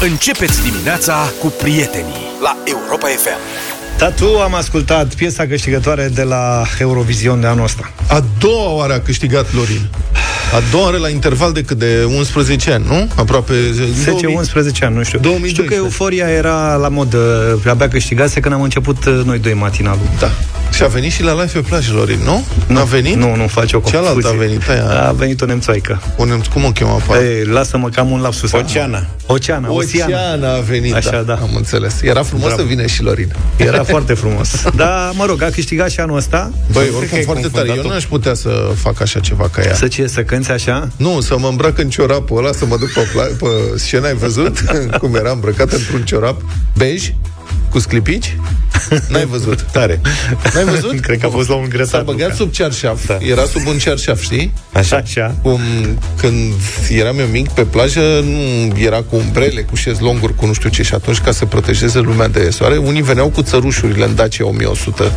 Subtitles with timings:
[0.00, 3.38] Începeți dimineața cu prietenii la Europa FM.
[3.98, 7.92] Tatu, am ascultat piesa câștigătoare de la Eurovision de anul ăsta.
[8.08, 9.88] A doua oară a câștigat Lorin.
[10.54, 13.08] A doua oară la interval de cât de 11 ani, nu?
[13.14, 15.18] Aproape 10-11 ani, nu știu.
[15.18, 15.46] 2012.
[15.46, 20.08] Știu că euforia era la modă, abia câștigase când am început uh, noi doi matinalul.
[20.18, 20.30] Da.
[20.72, 22.44] Și a venit și la live pe plajă, Lorin, nu?
[22.66, 23.14] N-a venit?
[23.16, 24.04] Nu, nu face o confuzie.
[24.06, 25.08] Cealaltă a venit, aia.
[25.08, 26.02] A venit o nemțoaică.
[26.16, 27.30] O nemț- cum o chema pe aia?
[27.30, 28.52] Ei, lasă-mă că am un lapsus.
[28.52, 29.06] Oceana.
[29.26, 30.14] Oceana, Oceana.
[30.16, 31.34] Oceana a venit, Așa, da.
[31.34, 32.00] Am înțeles.
[32.02, 32.60] Era frumos Bravo.
[32.60, 33.32] să vină și Lorin.
[33.56, 34.48] Era foarte frumos.
[34.76, 36.50] Dar, mă rog, a câștigat și anul ăsta.
[36.72, 37.58] Băi, cred că oricum ai foarte tare.
[37.68, 37.88] Eu confundat-o.
[37.94, 39.74] n-aș putea să fac așa ceva ca ea.
[39.74, 40.88] Să ce, să cânți așa?
[40.96, 44.14] Nu, să mă îmbrac în ciorapul ăla, să mă duc pe, pla- pe scenă, ai
[44.14, 44.60] văzut?
[45.00, 46.40] Cum era îmbrăcat într-un ciorap
[46.76, 47.12] bej,
[47.76, 48.36] cu sclipici?
[49.08, 49.60] N-ai văzut.
[49.72, 50.00] Tare.
[50.54, 51.00] N-ai văzut?
[51.00, 52.34] Cred că a fost la un grătar, S-a băgat Luca.
[52.34, 53.06] sub cearșaf.
[53.06, 53.16] Da.
[53.20, 54.52] Era sub un cearșaf, știi?
[54.72, 54.96] Așa.
[54.96, 55.34] Așa.
[55.42, 55.60] Cum
[56.16, 56.52] când
[56.90, 60.82] eram eu mic pe plajă, nu era cu umbrele, cu șezlonguri, cu nu știu ce,
[60.82, 65.12] și atunci ca să protejeze lumea de soare, unii veneau cu țărușurile în Dacia 1100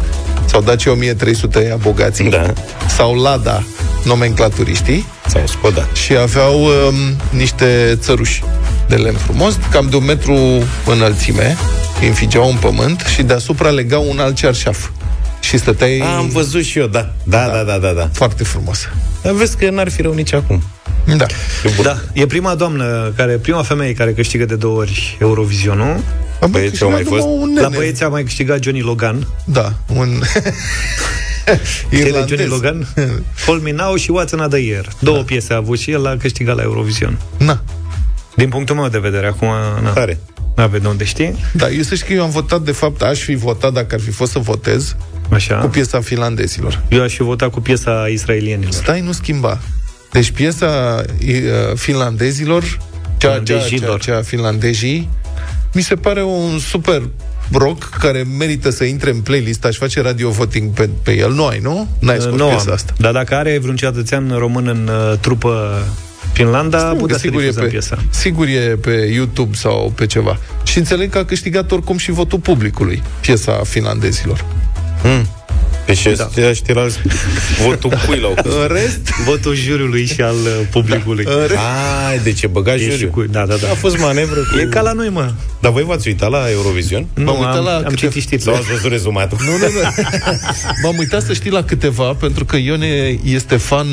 [0.45, 2.53] sau Dacia 1300, ea bogații, Da.
[2.95, 3.63] sau Lada,
[4.03, 5.87] nomenclaturiștii, Sau Skoda.
[6.05, 6.95] și aveau um,
[7.29, 8.43] niște țăruși
[8.87, 10.37] de lemn frumos, cam de un metru
[10.85, 11.57] înălțime,
[12.01, 14.89] îi înfigeau în pământ și deasupra legau un alt cearșaf.
[15.39, 17.13] Și stăteai A, am văzut și eu, da.
[17.23, 18.09] Da, da, da, da, da.
[18.13, 18.87] foarte frumos.
[19.21, 20.63] Dar vezi că n-ar fi rău nici acum.
[21.17, 21.25] Da.
[21.63, 21.83] E bun.
[21.83, 25.99] Da, e prima doamnă, care, prima femeie care câștigă de două ori Eurovisionul.
[26.41, 27.33] Am Băieții au mai câștigat fost?
[27.33, 27.75] numai un La nene.
[27.77, 29.27] băieți a mai câștigat Johnny Logan.
[29.45, 30.09] Da, un...
[31.77, 32.29] Știi de Irlandez.
[32.29, 32.87] Johnny Logan?
[33.45, 34.85] Call Me Now și What's Another Year.
[34.99, 35.23] Două da.
[35.23, 37.17] piese a avut și el a câștigat la Eurovision.
[37.37, 37.61] Na.
[38.35, 39.47] Din punctul meu de vedere, acum
[39.83, 39.93] na,
[40.55, 40.67] Tare.
[40.67, 41.35] n-avem de unde știi.
[41.53, 44.01] Da, eu să știi că eu am votat, de fapt, aș fi votat dacă ar
[44.01, 44.95] fi fost să votez
[45.29, 45.55] Așa.
[45.55, 46.83] cu piesa finlandezilor.
[46.89, 48.73] Eu aș fi votat cu piesa israelienilor.
[48.73, 49.59] Stai, nu schimba.
[50.11, 52.77] Deci piesa uh, finlandezilor, cea,
[53.17, 53.99] cea, cea, Finlandezilor.
[53.99, 55.09] cea finlandezii,
[55.73, 57.01] mi se pare un super
[57.51, 59.65] rock care merită să intre în playlist.
[59.65, 61.31] Aș face radio voting pe, pe el.
[61.33, 61.87] Nu ai, nu?
[61.99, 62.73] N-ai scos nu piesa am.
[62.73, 62.93] asta.
[62.97, 65.83] Dar dacă are vreun cetățean român în uh, trupă
[66.33, 67.97] Finlanda, Că putea să sigur, e difuzăm pe, piesa.
[68.09, 70.39] sigur e pe YouTube sau pe ceva.
[70.63, 74.45] Și înțeleg că a câștigat oricum și votul publicului, piesa finlandezilor.
[75.85, 76.29] Deci da.
[76.47, 76.85] ăștia era
[77.63, 81.25] votul cui l-au În rest, Votul juriului și al uh, publicului.
[81.27, 81.59] în rest
[82.09, 83.09] Ai, deci e băgat E și juriu.
[83.09, 83.69] cu, da, da, da.
[83.69, 84.57] A fost manevră cu...
[84.59, 85.31] E ca la noi, mă.
[85.61, 87.05] Dar voi v-ați uitat la Eurovision?
[87.13, 88.55] Nu, uitat am, la am câte- citit Sau știrile.
[88.57, 89.37] ați văzut rezumatul?
[89.41, 90.03] Nu, nu, nu.
[90.83, 93.87] M-am uitat să știi la câteva, pentru că Ione este fan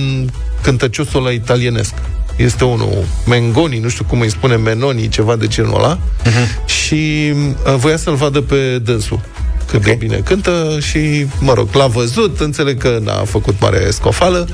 [0.62, 1.94] cântăciosul la italienesc.
[2.36, 5.98] Este unul, Mengoni, nu știu cum îi spune, Menoni, ceva de genul ăla.
[5.98, 6.64] Uh-huh.
[6.66, 7.32] Și
[7.66, 9.20] uh, voia să-l vadă pe dânsul.
[9.66, 9.92] Cât okay.
[9.92, 9.98] Ok.
[9.98, 14.48] de bine cântă și, mă rog, l-a văzut, înțeleg că n-a făcut mare scofală.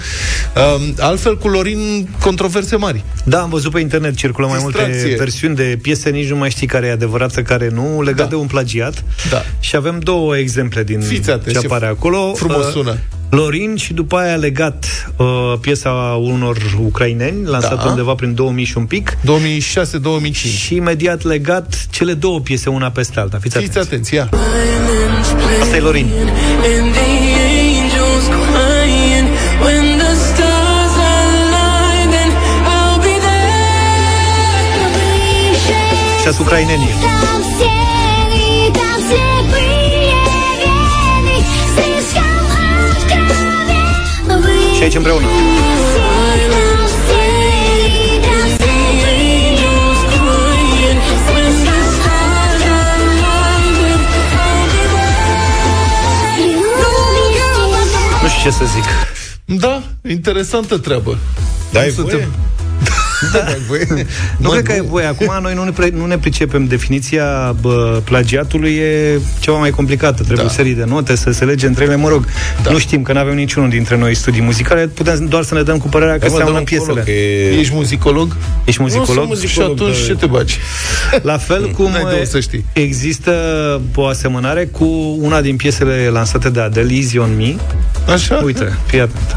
[0.77, 3.05] Um, altfel, cu Lorin, controverse mari.
[3.25, 5.17] Da, am văzut pe internet, circulă mai multe Distracție.
[5.17, 8.25] versiuni de piese, nici nu mai știi care e adevărată, care nu, legat Da.
[8.25, 9.05] de un plagiat.
[9.31, 9.43] Da.
[9.61, 12.33] Și avem două exemple din Fiți atenți, ce ce apare acolo.
[12.35, 12.99] frumos Uh, sună.
[13.37, 15.27] Lorin și după aia legat uh,
[15.61, 17.89] piesa unor ucraineni, lansată Da.
[17.91, 19.17] undeva prin 2000 și un pic.
[19.21, 20.33] 2006-2005.
[20.33, 23.39] Și imediat legat cele două piese una peste alta.
[23.41, 23.89] Fiți Fiți atenți.
[23.89, 24.29] atenți, ia.
[25.63, 26.07] Asta e Lorin.
[39.45, 39.62] And the
[44.85, 46.33] I'll be there.
[58.23, 58.85] Nu știu ce să zic.
[59.61, 61.19] Da, interesantă treabă.
[61.73, 62.13] Da, ai Cum voie?
[62.15, 62.33] suntem-
[63.33, 63.87] Da, ai voie?
[63.89, 65.07] Nu Mă, cred că e voie.
[65.07, 66.67] Acum noi nu ne, pre, nu ne pricepem.
[66.67, 70.15] Definiția bă, plagiatului e ceva mai complicată.
[70.23, 70.53] Trebuie Da.
[70.53, 71.97] o serie de note, să se lege între ele.
[71.97, 72.27] Mă rog,
[72.63, 72.71] Da.
[72.71, 74.87] nu știm că nu avem niciunul dintre noi studii muzicale.
[74.87, 76.91] Putem doar să ne dăm cu părerea că Hai, mă, dă seamănă un piesele.
[76.93, 78.37] colo, că e- Ești muzicolog?
[78.65, 79.09] Ești muzicolog?
[79.09, 79.77] Nu sunt muzicolog.
[79.77, 80.07] și atunci da.
[80.07, 80.59] ce te bagi?
[81.33, 82.65] La fel cum N-ai de unde să știi.
[82.73, 83.33] există
[83.95, 87.55] o asemănare cu una din piesele lansate de Adele, Easy on Me.
[88.13, 88.41] Așa?
[88.45, 89.37] Uite, fii atent.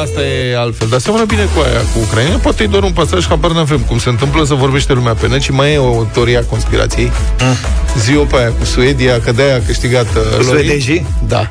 [0.00, 0.88] Asta e altfel.
[0.88, 2.36] Dar seamănă bine cu aia cu Ucraina.
[2.36, 5.40] Poate e doar un pasaj, habar n-avem cum se întâmplă să vorbește lumea pe net
[5.40, 7.12] și mai e o teorie a conspirației.
[7.40, 7.54] Mm.
[7.98, 10.46] Zi-o pe aia cu Suedia, că de-aia a câștigat uh, Lorin.
[10.48, 11.06] Suedezii?
[11.28, 11.50] Da.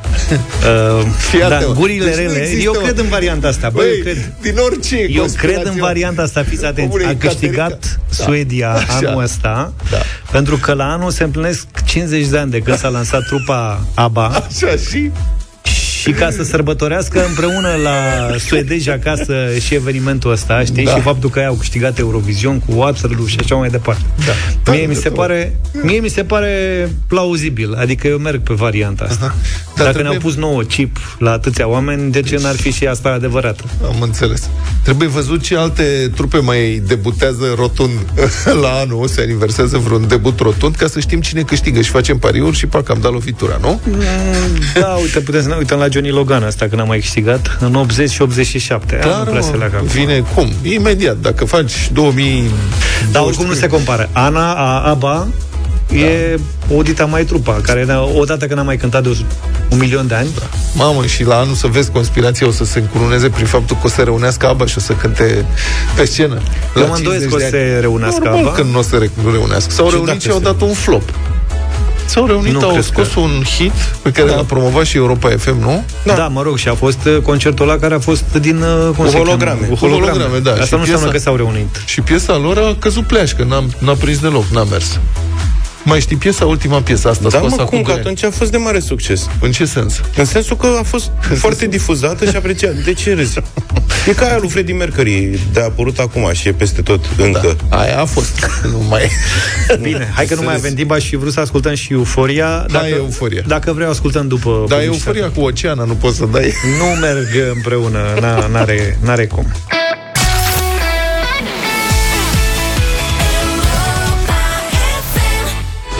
[0.62, 1.74] Uh, Fii da, atent.
[1.74, 2.38] gurile Deci nu rele.
[2.40, 3.68] există Eu o- cred în varianta asta.
[3.72, 4.32] Bă, eu Băi, cred.
[4.40, 6.90] din orice Eu conspirație- cred în varianta asta, fiți atenți.
[6.94, 7.28] Omule, A Caterica.
[7.28, 8.24] câștigat Da.
[8.24, 8.86] Suedia Așa.
[9.08, 9.96] anul ăsta, Da.
[10.30, 14.26] pentru că la anul se împlinesc 50 de ani de când s-a lansat trupa ABBA
[14.26, 15.10] Așa și...
[16.02, 17.92] și ca să sărbătorească împreună la
[18.48, 20.94] suedezi acasă și evenimentul ăsta, știi, Da.
[20.94, 24.02] și faptul că ei au câștigat Eurovision cu Waterloo și așa mai departe.
[24.64, 24.72] Da.
[24.72, 25.14] Mie mi se Da.
[25.14, 26.50] pare, mie mi se pare
[27.08, 29.26] plauzibil, adică eu merg pe varianta asta.
[29.26, 29.34] Dar
[29.76, 33.08] Dacă trebuie- ne-au pus nouă chip la atâția oameni, de ce n-ar fi și asta
[33.08, 33.64] adevărată?
[33.84, 34.48] Am înțeles.
[34.82, 37.92] Trebuie văzut ce alte trupe mai debutează rotund
[38.62, 42.56] la anul, se aniversează vreun debut rotund, ca să știm cine câștigă și facem pariuri
[42.56, 43.80] și pac, am dat lovitura, nu?
[44.80, 47.74] Da, uite, putem să ne uităm la Johnny Logan asta când a mai câștigat în
[47.74, 48.98] 80 și 87.
[49.04, 49.86] Aia nu prea se leagă acum.
[49.88, 50.52] vine cum?
[50.62, 52.50] Imediat, dacă faci 2000...
[53.12, 54.08] Dar oricum nu se compară.
[54.12, 55.26] Ana, a ABBA,
[55.94, 56.38] e
[56.76, 59.24] o dita mai trupa, care ne- odată când a mai cântat de o-
[59.70, 60.28] un milion de ani,
[60.74, 63.88] Mamă, și la anul să vezi conspirația o să se încununeze prin faptul că o
[63.88, 65.44] să reunească ABBA și o să cânte
[65.96, 66.40] pe scenă.
[66.76, 67.64] Eu La mă îndoiesc 50 că o de să ani.
[67.74, 68.52] se reunească Normal ABBA.
[68.52, 69.72] că nu o să re- reunească.
[69.72, 71.02] S-au Și reunit dacă și au se- dat un flop.
[72.12, 73.72] S-au reunit, Nu au cred scos că- un hit
[74.02, 75.84] pe care l-a promovat și Europa FM, nu?
[76.04, 76.14] Da.
[76.14, 78.56] da, mă rog, și a fost uh, concertul ăla care a fost din...
[78.62, 79.24] uh, Cum Cu se cheamă?
[79.24, 79.66] holograme.
[79.66, 80.50] Cu Cu holograme, da.
[80.50, 81.82] Asta Și nu înseamnă piesa- că s-au reunit.
[81.84, 84.98] Și piesa lor a căzut pleașcă, n-a, n-a prins deloc, n-a mers.
[85.84, 87.78] Mai știi piesa, ultima piesă asta Da, scoasă mă, acum cum?
[87.78, 88.00] Că doi ani.
[88.00, 89.26] atunci a fost de mare succes.
[89.40, 90.00] În ce sens?
[90.16, 92.74] În sensul că a fost foarte difuzată și apreciată.
[92.84, 93.38] De ce râzi?
[94.08, 97.56] E ca aia lui Freddie Mercury, de a apărut acum și e peste tot încă.
[97.68, 98.46] Aia a fost.
[98.72, 99.10] nu mai...
[99.80, 102.64] Bine, hai că nu mai avem timp, aș fi vrut să ascultăm și Euforia.
[102.68, 103.42] Da, e Euforia.
[103.46, 104.64] Dacă vreau, ascultăm după...
[104.68, 105.18] Dar publicitate.
[105.18, 106.52] euforia cu oceana nu poți să dai.
[106.78, 109.46] Nu merg împreună, n-a- n-are, n-are cum.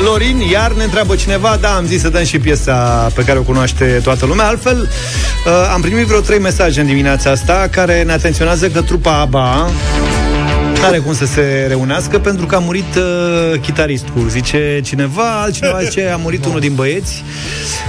[0.05, 3.43] Lorin, iar ne întreabă cineva Da, am zis să dăm și piesa pe care o
[3.43, 4.47] cunoaște toată lumea.
[4.47, 4.81] Altfel,
[5.47, 9.71] uh, am primit vreo trei mesaje în dimineața asta Care ne atenționează că trupa ABBA
[10.83, 16.07] N-are cum să se reunească Pentru că a murit uh, chitaristul Zice cineva, altcineva zice
[16.09, 17.25] A murit unul din băieți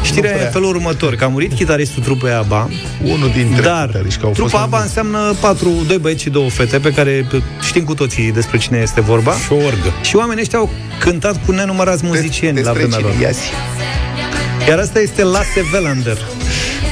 [0.04, 2.70] Știrea e în felul următor Că a murit chitaristul trupei ABBA
[3.04, 6.50] Unul dintre dar cântariști, că au trupa fost ABBA înseamnă patru, doi băieți și două
[6.50, 7.28] fete Pe care
[7.62, 9.94] știm cu toții despre cine este vorba Și o orgă.
[10.02, 10.70] Și oamenii ăștia au
[11.00, 13.52] cântat cu nenumărați muzicieni la despre vremea lor cine iasi.
[14.68, 16.18] Iar asta este Lasse Velander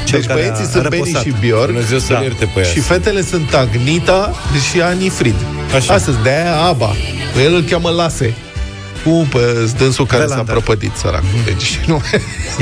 [0.05, 1.23] cel Deci care băieții a sunt Benny răposat.
[1.23, 2.19] și Bjorn Dumnezeu să Da.
[2.19, 2.65] le ierte pe ea.
[2.65, 4.33] și fetele sunt Agnita
[4.71, 5.35] și Ani Frid.
[5.75, 5.93] Așa.
[5.93, 6.95] Astăzi, de aia ABBA.
[7.43, 8.33] El îl cheamă Lase.
[9.03, 10.53] Cu pe dânsul care s-a Velander.
[10.53, 11.23] prăpădit, sărac.
[11.45, 12.01] Deci, nu...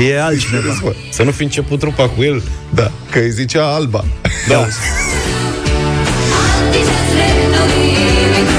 [0.08, 2.42] E altcineva Bă, Să nu fi început trupa cu el.
[2.74, 4.04] da, că îi zicea Alba.
[4.48, 4.66] Da.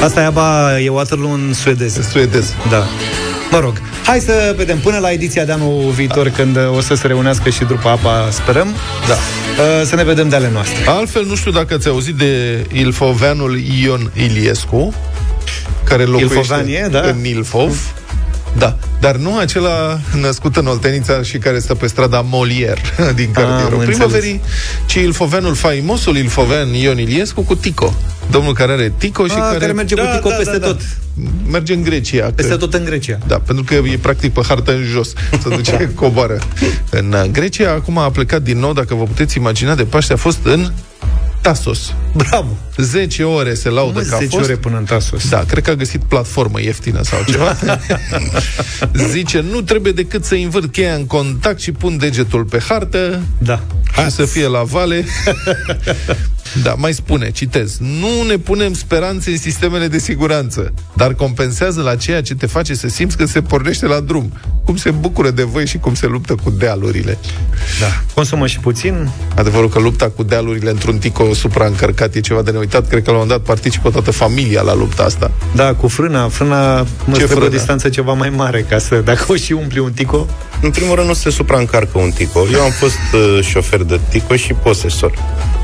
[0.03, 2.53] Asta e ABBA, e Waterloo în suedez Suedez.
[2.69, 2.85] Da
[3.51, 6.93] Mă rog, hai să vedem până la ediția de anul viitor Când uh, o să
[6.93, 8.67] se reunească și trupa ABBA, sperăm
[9.07, 9.15] Da.
[9.59, 13.59] Uh, Să ne vedem de ale noastre Altfel, nu știu dacă ați auzit de ilfoveanul
[13.83, 14.93] Ion Iliescu,
[15.83, 16.99] care locuiește Ilfovanie, da.
[16.99, 18.00] în Ilfov.
[18.57, 22.81] Da, dar nu acela născut în Oltenița și care stă pe strada Molière
[23.19, 23.95] din cartierul înțeles.
[23.95, 24.41] primăverii,
[24.85, 27.93] ci ilfoveanul faimosul ilfovean Ion Iliescu cu Tico.
[28.31, 30.57] Domnul care are Tico și Ah, care, care merge cu Da, Tico da, peste da,
[30.57, 30.65] da.
[30.65, 30.81] tot
[31.51, 32.31] merge în Grecia.
[32.35, 35.13] Peste că- tot în Grecia da, pentru că e practic pe hartă în jos.
[35.41, 36.39] Se duce coboară.
[36.89, 40.15] În uh, Grecia, acum a plecat din nou, dacă vă puteți imagina, de Paște, a
[40.15, 40.71] fost în
[41.41, 41.93] Tasos.
[42.15, 44.43] Bravo 10 ore se laudă Mă, că a 10 fost.
[44.49, 47.57] ore până în Tasos Da, cred că a găsit platformă ieftină sau ceva.
[49.11, 53.61] Zice, nu trebuie decât să învârt cheia în contact și pun degetul pe hartă Da
[53.95, 55.05] și să fie la vale.
[56.63, 61.95] Da, mai spune, citez, nu ne punem speranțe în sistemele de siguranță, dar compensează la
[61.95, 64.31] ceea ce te face să simți că se pornește la drum.
[64.65, 67.17] Cum se bucură de voi și cum se luptă cu dealurile.
[67.79, 68.03] Da.
[68.13, 69.09] Consumă și puțin.
[69.35, 72.87] Adevărul că lupta cu dealurile într-un tico supraîncărcat e ceva de neuitat.
[72.87, 75.31] Cred că la un moment dat participă toată familia la lupta asta.
[75.55, 76.27] Da, cu frâna.
[76.27, 77.49] Frâna mă Ce trebuie o frână?
[77.49, 80.27] distanță ceva mai mare ca să, dacă o și umpli un tico.
[80.61, 82.47] În primul rând nu se supraîncarcă un tico.
[82.53, 85.11] Eu am fost uh, șofer de tico și posesor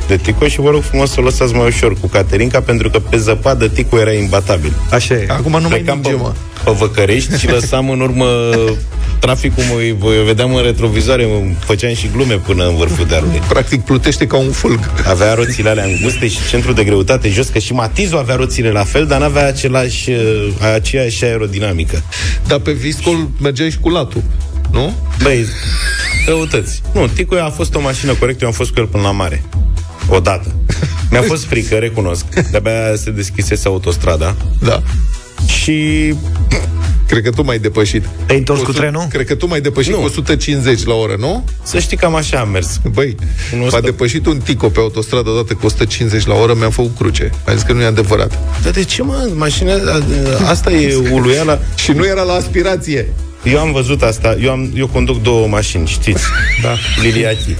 [0.07, 2.99] de tico și vă rog frumos să o lăsați mai ușor cu Caterinca pentru că
[2.99, 4.73] pe zăpadă tico era imbatabil.
[4.91, 5.25] Așa e.
[5.29, 6.33] Acum nu mai Plecam ninge, pe, mă.
[6.63, 8.25] pe Văcărești și lăsam în urmă
[9.19, 13.41] traficul, mă, eu vedeam în retrovizoare, mă, făceam și glume până în vârful dealului.
[13.47, 14.79] Practic plutește ca un fulg.
[15.07, 18.83] Avea roțile alea înguste și centru de greutate jos, că și Matizul avea roțile la
[18.83, 22.03] fel, dar n-avea același, uh, aceeași aerodinamică.
[22.47, 24.23] Dar pe viscol mergeai și cu latul,
[24.71, 24.93] nu?
[25.21, 25.45] Băi,
[26.27, 26.81] răutăți.
[26.93, 29.43] Nu, Tico a fost o mașină corectă, eu am fost cu el până la mare.
[30.09, 30.55] Odată.
[31.11, 32.25] Mi-a fost frică, recunosc.
[32.51, 34.81] De-abia se deschisese autostrada Da.
[35.47, 36.13] și
[37.07, 38.05] Cred că tu m-ai depășit.
[38.25, 39.05] Te-ai întors cu 100 trenul?
[39.09, 39.97] Cred că tu m-ai depășit Nu.
[39.97, 41.43] cu 150 la oră, nu?
[41.63, 42.79] să știi cam așa am mers.
[42.91, 43.15] Băi,
[43.53, 43.81] Un m-a 100.
[43.81, 47.31] depășit un tico pe autostradă odată cu 150 la oră, mi-a făcut cruce.
[47.45, 48.39] A zis că nu e adevărat.
[48.63, 49.29] Dar de ce, mă?
[49.35, 49.73] Mașina...
[50.47, 51.59] Asta e uluiala.
[51.75, 53.13] Și nu era la aspirație.
[53.51, 54.37] Eu am văzut asta.
[54.41, 56.23] Eu, am, eu conduc două mașini, știți?
[56.61, 56.75] Da.
[57.01, 57.55] Liliachi.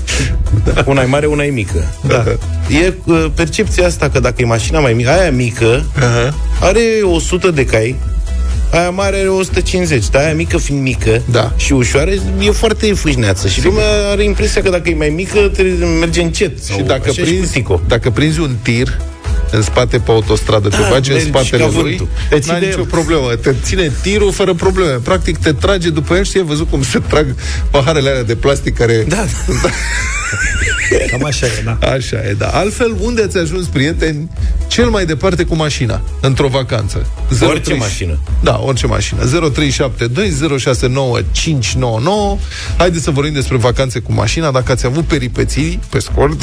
[0.64, 0.84] Da.
[0.86, 1.94] Una e mare, una e mică.
[2.08, 2.24] Da.
[2.82, 6.36] E uh, percepția asta că dacă e mașina mai mică, aia mică Aha.
[6.60, 7.96] are 100 de cai,
[8.72, 11.52] aia mare are 150, dar aia mică fiind mică Da.
[11.58, 13.48] și ușoară, e foarte fâșneață.
[13.48, 16.66] Și lumea are impresia că dacă e mai mică, trebuie merge încet.
[16.66, 17.82] Și dacă așa prinzi, cu Tico.
[17.88, 18.98] dacă prinzi un tir
[19.52, 22.08] în spate pe autostradă, te Da, bagi în mergi spatele ca lui, vântul.
[22.30, 22.86] Te n-ai ține nicio el.
[22.86, 23.36] problemă.
[23.36, 24.92] Te ține tirul fără probleme.
[25.04, 27.36] Practic te trage după el și ai văzut cum se trag
[27.72, 29.06] paharele alea de plastic care...
[29.08, 29.26] Da,
[31.12, 31.78] Cam așa e, da.
[31.88, 32.48] Așa e, da.
[32.48, 34.30] Altfel, unde ați ajuns, prieteni,
[34.68, 37.08] cel mai departe cu mașina, într-o vacanță?
[37.42, 38.20] Orice 03 mașină.
[38.44, 39.22] Da, orice mașină.
[39.24, 39.28] 0372069599.
[42.78, 46.42] Haideți să vorbim despre vacanțe cu mașina, dacă ați avut peripeții, pe scurt,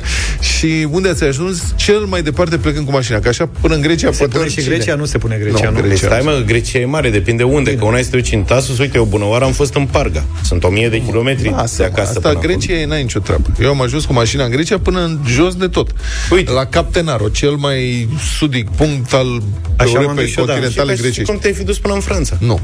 [0.56, 3.18] și unde ați ajuns cel mai departe plecând cu mașina.
[3.18, 4.76] Că așa, până în Grecia, Se poate pune și oricine.
[4.76, 4.94] Grecia?
[4.94, 5.82] Nu se pune Grecia, Nu, nu?
[5.82, 6.06] Grecia.
[6.06, 9.04] Stai mă, Grecia e mare, depinde unde, că una este duci în Tasus, uite, o
[9.04, 10.24] bună oară am fost în Parga.
[10.44, 13.20] Sunt o mie de kilometri Asta, de mă, acasă asta până Grecia e n-ai nicio
[13.20, 13.52] treabă.
[13.60, 15.90] Eu am ajuns cu mașina în Grecia până în jos de tot.
[16.30, 16.50] Uite.
[16.52, 19.42] La Captenaro, cel mai sudic punct al
[19.76, 20.52] Așa m-am Europei dus și eu, da.
[20.52, 20.96] continentale acolo.
[20.96, 21.30] Și grecești.
[21.30, 22.36] cum te-ai fi dus până în Franța?
[22.40, 22.60] Nu.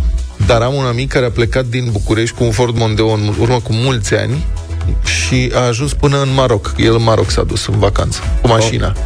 [0.47, 3.61] Dar am un amic care a plecat din București cu un Ford Mondeo în urmă
[3.61, 4.45] cu mulți ani
[5.05, 6.75] și a ajuns până în Maroc.
[6.77, 8.93] El în Maroc s-a dus în vacanță, cu mașina.
[8.93, 8.99] 0372069599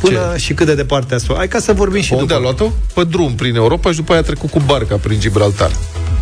[0.00, 1.38] Până și cât de departe ați fost.
[1.38, 2.48] Hai ca să vorbim și Unde a după.
[2.56, 2.72] luat-o?
[2.94, 5.70] Pe drum, prin Europa și după aia a trecut cu barca prin Gibraltar.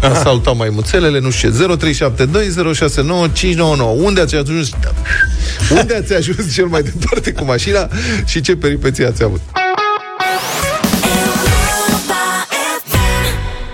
[0.02, 1.76] A salutat mai muțelele, nu știu ce.
[1.96, 3.58] 0372069599.
[3.96, 4.70] Unde ați ajuns?
[5.70, 7.88] Unde ați ajuns cel mai departe cu mașina
[8.24, 9.40] și ce peripeții ați avut?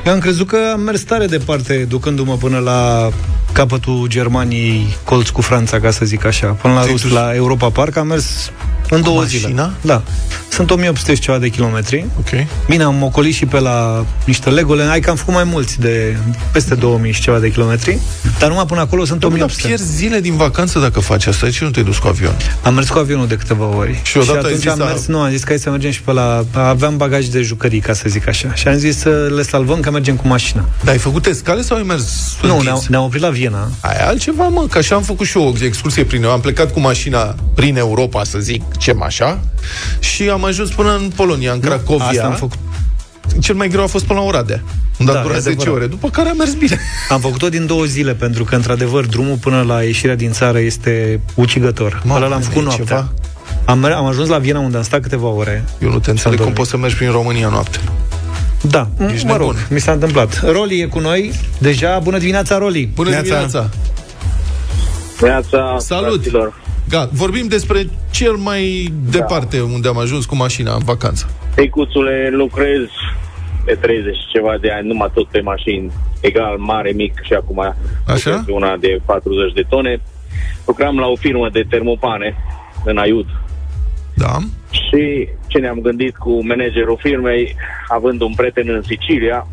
[0.07, 3.11] Eu am crezut că am mers tare departe, ducându-mă până la
[3.53, 6.47] capătul Germaniei, colț cu Franța, ca să zic așa.
[6.47, 8.53] Până la Ți-ai Rus, dus- la Europa Park, am mers
[8.91, 9.49] în două mașina?
[9.49, 9.71] zile.
[9.81, 10.03] Da.
[10.49, 12.07] Sunt 1800 și ceva de kilometri.
[12.19, 12.29] Ok.
[12.69, 14.85] Bine, am ocolit și pe la niște legole.
[14.85, 16.17] Hai că am făcut mai mulți de
[16.53, 17.99] peste 2000 și ceva de kilometri.
[18.39, 19.67] Dar numai până acolo sunt Dar 1800.
[19.67, 21.47] pierzi zile din vacanță dacă faci asta.
[21.47, 22.37] De ce nu te duci cu avion?
[22.63, 24.01] Am mers cu avionul de câteva ori.
[24.03, 25.91] Și odată ai atunci zis am a- mers, nu, am zis că hai să mergem
[25.91, 26.45] și pe la...
[26.53, 28.55] Aveam bagaj de jucării, ca să zic așa.
[28.55, 30.65] Și am zis să le salvăm că mergem cu mașina.
[30.85, 32.65] Dar ai făcut escale sau ai mers Nu, închis?
[32.65, 33.71] ne-am, ne-am oprit la Viena.
[33.81, 36.73] Aia e altceva, mă, că așa am făcut și eu o excursie prin Am plecat
[36.73, 39.41] cu mașina prin Europa, să zic, ce așa,
[39.99, 42.07] și am ajuns până în Polonia, în Cracovia.
[42.07, 42.59] Asta am făcut.
[43.41, 44.63] Cel mai greu a fost până la Oradea,
[44.99, 45.77] unde Da, a durat e 10 adevărat.
[45.81, 46.79] ore, după care am mers bine.
[47.09, 51.21] Am făcut-o din două zile, pentru că, într-adevăr, drumul până la ieșirea din țară este
[51.35, 52.03] ucigător.
[52.05, 52.85] Mamă, Ăla l-am făcut e noaptea.
[52.87, 53.13] ceva?
[53.65, 55.65] Am, mer- am ajuns la Viena, unde am stat câteva ore.
[55.83, 56.55] Eu nu te înțeleg cum dormit.
[56.55, 57.79] poți să mergi prin România noapte.
[58.61, 59.67] Da, Ești mă rog, nebun.
[59.71, 60.41] mi s-a întâmplat.
[60.53, 61.33] Roli e cu noi.
[61.59, 62.91] Deja, bună dimineața, Roli.
[62.95, 63.23] Bună Neața.
[63.25, 63.69] dimineața!
[65.21, 66.13] Neața, Salut!
[66.13, 66.55] fraților.
[66.89, 71.31] Gat, vorbim despre cel mai departe unde am ajuns cu mașina în vacanță.
[71.55, 72.81] Teicuțule, lucrez
[73.65, 77.61] de 30 și ceva de ani, numai tot pe mașini, egal, mare, mic și acum
[77.61, 77.75] Așa?
[78.07, 80.01] lucrez pe una de 40 de tone.
[80.67, 82.37] Lucram la o firmă de termopane
[82.85, 83.27] în Aiud
[84.15, 84.37] Da?
[84.71, 87.57] și ce ne-am gândit cu managerul firmei,
[87.89, 89.47] având un prieten în Sicilia,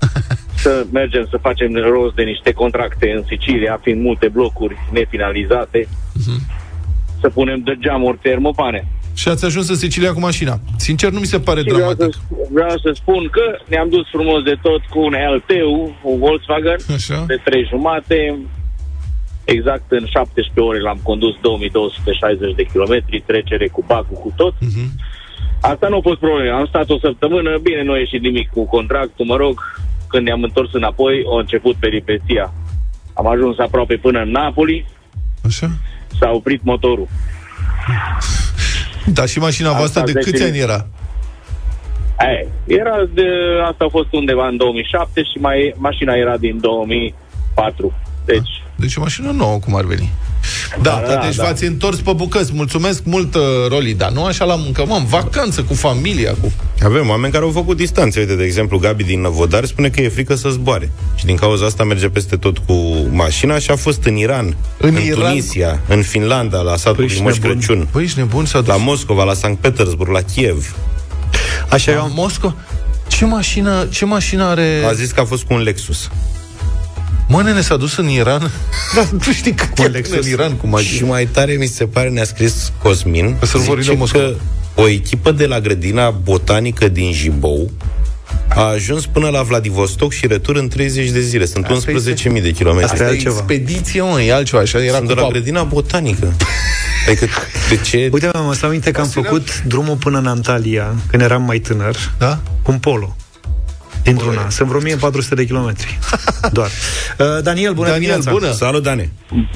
[0.62, 5.88] să mergem să facem rost de niște contracte în Sicilia, fiind multe blocuri nefinalizate,
[7.20, 8.86] să punem de geamuri termopane.
[9.14, 10.58] Și ați ajuns în Sicilia cu mașina.
[10.76, 12.20] Sincer, nu mi se pare Și vreau să, dramatic.
[12.50, 17.24] vreau să spun că ne-am dus frumos de tot cu un LTU, un Volkswagen Așa.
[17.26, 18.38] de trei jumate.
[19.44, 24.54] Exact în 17 ore l-am condus 2260 de kilometri, trecere cu bacul, cu tot.
[24.60, 24.90] Mhm.
[25.60, 26.56] Asta nu a fost problemă.
[26.56, 29.78] Am stat o săptămână, bine, nu a ieșit nimic cu contractul, mă rog.
[30.08, 32.52] Când ne-am întors înapoi, a început peripeția.
[33.14, 34.86] Am ajuns aproape până în Napoli,
[35.44, 35.70] Așa?
[36.18, 37.08] S-a oprit motorul.
[39.06, 40.72] Da, și mașina Asta voastră de zece câți ani minute.
[40.72, 40.86] era?
[42.16, 43.26] Aia, era de,
[43.70, 47.92] asta a fost undeva în 2007 și mai, mașina era din 2004.
[48.24, 50.12] Deci, Deci o mașină nouă, cum ar veni.
[50.82, 51.42] Da, Da, da, deci da.
[51.44, 52.50] v-ați întors pe bucăți.
[52.54, 56.52] Mulțumesc mult, uh, Roli, dar nu așa la muncă, mă, în vacanță, cu familia, cu...
[56.84, 58.20] Avem oameni care au făcut distanțe.
[58.20, 60.90] Uite, de exemplu, Gabi din Năvodar spune că e frică să zboare.
[61.14, 62.74] Și din cauza asta merge peste tot cu
[63.10, 65.28] mașina și a fost în Iran, În în, Iran?
[65.28, 67.50] Tunisia, în Finlanda, la satul Păi, păi ești Moș nebun.
[67.50, 70.74] Crăciun, Băi, ești nebun să la Moscova, la Sankt Petersburg, la Kiev.
[71.68, 72.12] Așa eu la am...
[72.14, 72.54] Moscova.
[73.08, 74.82] Ce mașină, ce mașină are...
[74.88, 76.10] A zis că a fost cu un Lexus.
[77.32, 78.50] Mă, nene, s-a dus în Iran?
[78.94, 81.08] Da, tu știi cât e până în Iran cu Și mașini.
[81.08, 84.24] mai tare mi se pare, ne-a scris Cosmin, Că să-l vorbim zice de Moscova.
[84.24, 84.34] că
[84.74, 87.70] o echipă de la grădina botanică din Jibou
[88.48, 91.44] a ajuns până la Vladivostok și retur în 30 de zile.
[91.44, 92.90] Sunt Asta 11.000 de kilometri.
[92.92, 93.34] Asta e altceva.
[93.36, 94.62] expediție, mă, e altceva.
[94.62, 96.32] Așa era Sunt cu de la pap- grădina botanică.
[97.08, 97.26] Adică,
[97.68, 98.08] de ce?
[98.12, 101.58] Uite, mă, mă stau aminte că am făcut drumul până în Antalya, când eram mai
[101.58, 102.38] tânăr, Da?
[102.62, 103.16] cu un polo.
[104.02, 104.48] Dintr-una.
[104.48, 105.98] Sunt vreo 1400 de kilometri.
[106.58, 106.68] Doar.
[107.18, 108.30] Uh, Daniel, bună Daniel, dimineața.
[108.30, 108.50] bună!
[108.52, 109.12] Salut, Dane!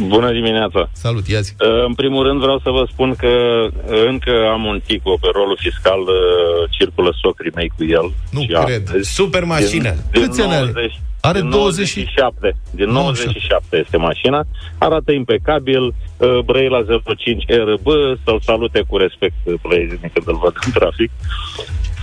[0.06, 0.88] Bună dimineața!
[0.92, 1.52] Salut, ia zi.
[1.60, 5.28] Uh, În primul rând vreau să vă spun că uh, încă am un tico pe
[5.32, 8.12] rolul fiscal, uh, circulă socrii mei cu el.
[8.30, 8.82] Nu Și cred.
[8.86, 9.94] astăzi, Super mașină!
[10.12, 10.64] Din, Câți ani are?
[10.72, 12.56] 90 Are din 20 și- 97.
[12.70, 13.30] Din 97.
[13.30, 14.40] 97 este mașina.
[14.78, 15.82] Arată impecabil.
[15.86, 16.80] uh, Brăila
[17.16, 17.86] 05 RB.
[18.24, 21.10] Să-l salute cu respect uh, prietenii când îl văd în trafic.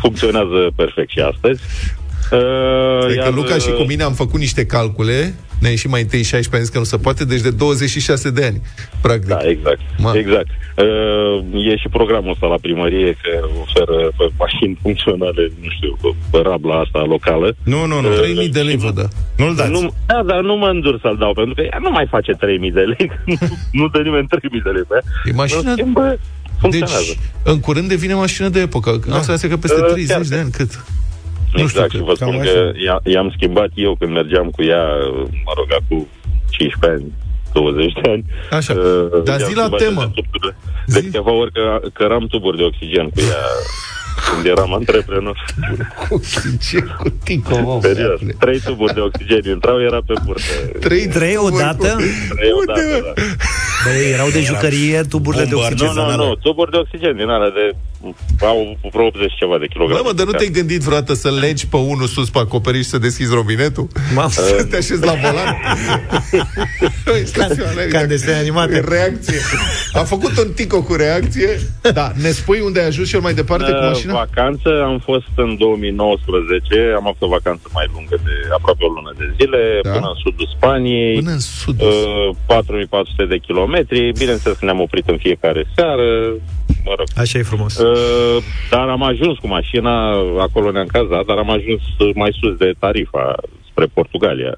[0.02, 1.62] Funcționează perfect și astăzi.
[2.32, 5.90] Uh, Cred că iar, Luca și uh, cu mine am făcut niște calcule, ne-a ieșit
[5.90, 8.62] mai întâi 16, am zis că nu se poate, deci de 26 de ani,
[9.02, 9.28] practic.
[9.28, 9.80] Da, exact.
[9.98, 10.12] Ma.
[10.16, 10.48] Exact.
[10.78, 15.98] Uh, e și programul ăsta la primărie că oferă pe mașini funcționale, nu știu,
[16.32, 17.56] pe rabla asta locală.
[17.64, 18.08] Nu, nu, nu.
[18.10, 19.08] Uh, 3000 de lei vă dă.
[19.38, 19.72] Nu-l dați.
[19.72, 22.72] Nu, da, dar nu mă îndur să-l dau, pentru că ea nu mai face 3000
[22.72, 23.12] de lei.
[23.30, 23.36] nu,
[23.72, 25.04] nu dă nimeni 3000 de lei pe ea.
[25.26, 26.18] E mașină- În schimb, bă,
[26.60, 27.04] funcționează.
[27.08, 28.92] Deci, în curând devine mașină de epocă.
[29.08, 29.16] Da.
[29.18, 30.84] Asta înseamnă că peste Uh, 30 chiar de că- ani, cât?
[31.56, 32.52] Exact, știu și cât, vă cam spun așa.
[32.52, 32.72] că
[33.08, 34.84] i- i-am schimbat eu când mergeam cu ea,
[35.46, 36.08] mă rog, cu
[36.50, 37.12] 15 ani,
[37.54, 38.26] 20 de ani.
[38.52, 38.74] Așa.
[38.74, 40.02] Uh, Dar i-am zi la schimbat temă.
[40.16, 40.56] de tuburile.
[40.88, 40.94] Zi.
[40.94, 43.44] De câteva ori că, căram tuburi de oxigen cu ea
[44.30, 45.38] când eram antreprenor.
[46.70, 48.06] Ce cu tico, mă, Serios.
[48.08, 48.36] băiatule.
[48.40, 50.42] Trei tuburi de oxigen intrau, era pe burtă.
[50.80, 51.88] Trei, Trei odată?
[52.38, 53.14] Trei Unde, odată, mă?
[53.16, 53.22] da.
[53.86, 55.84] Băi, erau de jucărie tuburile de Bombardă.
[55.84, 56.04] oxigen.
[56.06, 57.76] Nu, nu, nu, tuburi de oxigen din alea de...
[58.42, 60.02] Au vreo 80 ceva de kilograme.
[60.02, 62.90] Bă, mă, dar nu te-ai gândit vreodată să legi pe unul sus pe acoperiș și
[62.90, 63.88] să deschizi robinetul?
[64.16, 64.30] Mamă.
[64.30, 65.52] Să te așezi la volan?
[67.92, 68.80] ca în desene animate.
[68.88, 69.40] Reacție.
[69.94, 71.50] A făcut un tico cu reacție.
[71.94, 74.14] Da, ne spui unde ai ajuns cel mai departe cu Uh, mașina?
[74.14, 79.12] Vacanță, am fost în 2019, am avut o vacanță mai lungă de aproape o lună
[79.18, 79.90] de zile, Da.
[79.92, 81.82] până în sudul Spaniei, Până în sud.
[81.82, 86.08] uh, 4400 de kilometri, bineînțeles că ne-am oprit în fiecare seară,
[86.86, 87.08] mă rog.
[87.16, 87.78] Așa e frumos.
[87.78, 89.94] Uh, dar am ajuns cu mașina,
[90.48, 91.82] acolo ne-am cazat, dar am ajuns
[92.16, 93.36] mai sus de Tarifa,
[93.72, 94.58] spre Portugalia.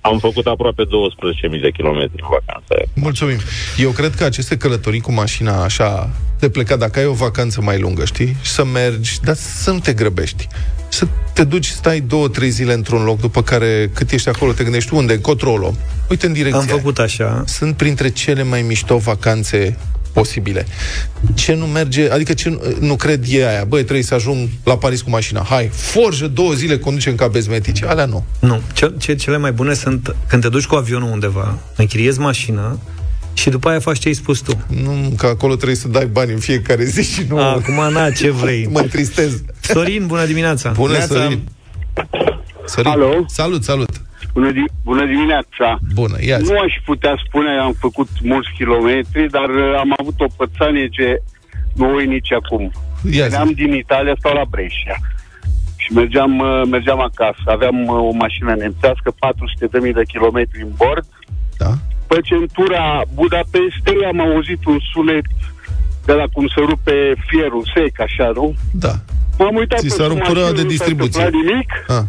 [0.00, 2.86] Am făcut aproape 12.000 de kilometri în vacanța aia.
[2.94, 3.38] Mulțumim.
[3.76, 7.80] Eu cred că aceste călătorii cu mașina așa, de plecat, dacă ai o vacanță mai
[7.80, 10.46] lungă, știi, și să mergi, dar să nu te grăbești.
[10.88, 14.62] Să te duci, stai două, trei zile într-un loc, după care cât ești acolo, te
[14.62, 15.78] gândești unde, încotro o luăm.
[16.10, 16.76] Uite în direcția Am aia.
[16.76, 17.42] făcut așa.
[17.46, 19.78] Sunt printre cele mai mișto vacanțe
[20.16, 20.66] posibile.
[21.34, 24.76] Ce nu merge, adică ce nu, nu cred e aia, băi, trebuie să ajung la
[24.76, 28.24] Paris cu mașina, hai, forjă două zile, conducem ca bezmetici, alea nu.
[28.40, 28.60] Nu.
[28.72, 32.78] Ce, ce, cele mai bune sunt când te duci cu avionul undeva, închiriezi mașină
[33.34, 34.64] și după aia faci ce ai spus tu.
[34.82, 37.38] Nu, că acolo trebuie să dai bani în fiecare zi și nu...
[37.38, 38.66] Acum, na, ce vrei.
[38.72, 39.42] mă întristez.
[39.60, 40.70] Sorin, bună dimineața.
[40.70, 41.14] Bună, Neața.
[41.14, 41.48] Sorin.
[42.66, 42.90] Sorin.
[42.90, 43.24] Alo?
[43.26, 43.90] Salut, salut.
[44.36, 45.66] Bună, di- bună dimineața!
[45.94, 46.50] Bună, ia zi.
[46.52, 51.22] Nu aș putea spune am făcut mulți kilometri, dar uh, am avut o pățanie ce
[51.74, 52.62] nu o nici acum.
[53.18, 53.30] Ia zi.
[53.30, 54.96] Veneam din Italia, stau la Brescia.
[55.76, 57.42] Și mergeam, uh, mergeam acasă.
[57.56, 61.06] Aveam uh, o mașină nemțească, 400.000 de kilometri în bord.
[61.62, 61.70] Da?
[62.06, 65.26] Pe centura Budapestei am auzit un sunet
[66.04, 66.96] de la cum se rupe
[67.28, 68.54] fierul sec, așa, nu?
[68.72, 68.92] Da.
[69.38, 71.22] M-am uitat Ți pe s-a sub rupt mașină, cureaua de nu s-a distribuție.
[71.24, 71.70] întâmplat nimic.
[71.98, 72.04] Ah.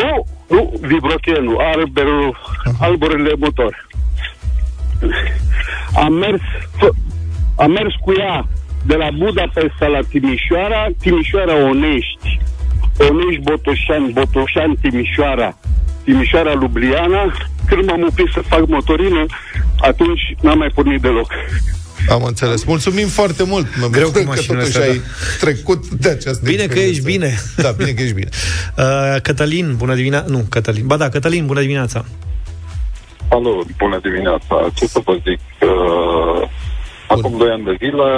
[0.00, 2.36] Nu, nu, vibrochenul, arberul,
[2.80, 3.86] alburile motor.
[5.94, 6.40] Am mers,
[6.76, 6.96] fă-
[7.56, 8.46] am mers cu ea
[8.86, 12.40] de la Budapesta la Timișoara, Timișoara Onești,
[13.10, 15.56] Onești Botoșani, Botoșani Timișoara,
[16.04, 17.32] Timișoara Lubliana.
[17.66, 19.24] Când m-am oprit să fac motorină,
[19.80, 21.32] atunci n-am mai pornit deloc.
[22.08, 22.64] Am înțeles.
[22.64, 23.66] Mulțumim foarte mult.
[23.80, 25.00] Mă Greu bucur cu că mașinile totuși astea, ai
[25.40, 26.90] trecut de această Bine că experiență.
[26.90, 27.34] ești bine.
[27.56, 28.28] Da, bine că ești bine.
[28.78, 30.26] Uh, Cătălin, bună dimineața.
[30.28, 30.86] Nu, Cătălin.
[30.86, 32.04] Ba da, Cătălin, bună dimineața.
[33.28, 34.54] Alo, bună dimineața.
[34.74, 35.40] Ce să vă zic?
[35.60, 36.48] Uh,
[37.08, 38.08] acum 2 ani de zile,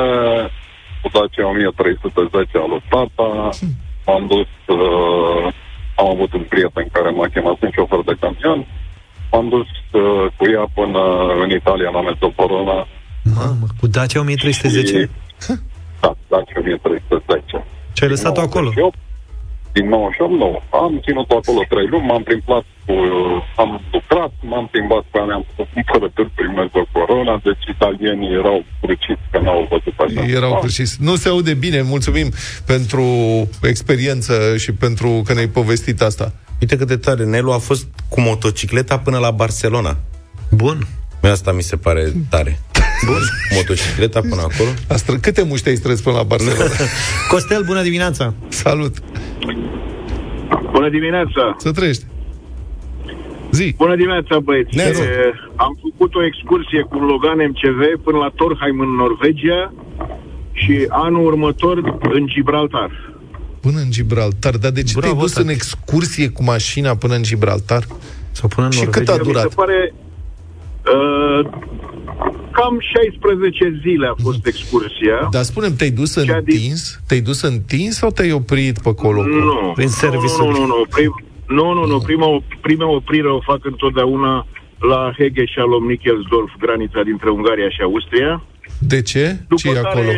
[1.03, 3.29] cu Dacia 1310 al lui tata,
[4.07, 5.45] m-am dus, uh,
[6.01, 8.61] am avut un prieten care m-a chemat, sunt șofer de camion,
[9.31, 9.69] m-am dus
[10.03, 11.03] uh, cu ea până
[11.43, 12.79] în Italia, la Mezzoporona.
[13.23, 15.01] Mamă, cu Dacia 1310.
[15.01, 15.09] Și,
[16.01, 17.65] da, Dacia 1310.
[17.93, 18.65] Ce ai lăsat-o acolo?
[18.65, 18.97] 98.
[19.73, 20.51] din 98, nu.
[20.85, 22.95] Am ținut acolo trei luni, m-am plimbat cu,
[23.63, 28.65] am lucrat, m-am plimbat cu alea, am făcut cumpărături prin meză corona, deci italienii erau
[28.81, 30.21] cruciți că n-au văzut așa.
[30.39, 30.65] Erau ceva.
[30.67, 30.91] precis.
[31.09, 32.29] Nu se aude bine, mulțumim
[32.67, 33.05] pentru
[33.63, 36.33] experiență și pentru că ne-ai povestit asta.
[36.61, 37.25] Uite cât de tare.
[37.25, 39.97] Nelu a fost cu motocicleta până la Barcelona.
[40.51, 40.79] Bun.
[41.23, 42.59] Asta mi se pare tare.
[43.07, 43.21] Bun.
[43.55, 44.71] Motocicleta până acolo.
[44.89, 45.15] A stră...
[45.17, 46.65] Câte muște ai strâns până la Barcelona?
[47.31, 48.35] Costel, bună dimineața!
[48.49, 48.95] Salut!
[50.73, 51.57] Bună dimineața!
[51.59, 52.05] Să trăiești!
[53.53, 53.75] Zi!
[53.77, 54.77] Bună dimineața, băieți!
[54.77, 55.03] Neața.
[55.03, 59.73] E, am făcut o excursie cu Logan MCV până la Torheim în Norvegia
[60.53, 62.91] și anul următor în Gibraltar.
[63.61, 64.57] Până în Gibraltar.
[64.57, 65.47] Dar de ce Bravo, te-ai dus tati.
[65.47, 67.85] în excursie cu mașina până în Gibraltar?
[68.31, 69.13] Sau până în Și Norvegia.
[69.13, 69.49] cât a Mi durat?
[69.49, 69.95] se pare...
[70.87, 71.47] Uh,
[72.53, 75.29] cam 16 zile a fost excursia.
[75.31, 77.01] Dar spune te-ai dus Cea din- întins?
[77.07, 79.23] Te-ai dus întins sau te-ai oprit pe acolo?
[79.23, 80.59] Nu, Prin nu, serviciuri.
[80.59, 82.27] nu, nu, nu, prim, nu, nu, nu, prima,
[82.61, 84.47] prima oprire o fac întotdeauna
[84.79, 88.43] la Hege și Alom Nichelsdorf, granița dintre Ungaria și Austria.
[88.79, 89.37] De ce?
[89.57, 90.11] ce e acolo?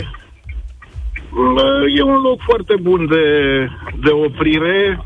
[1.54, 3.24] Bă, E un loc foarte bun de,
[4.04, 5.04] de oprire,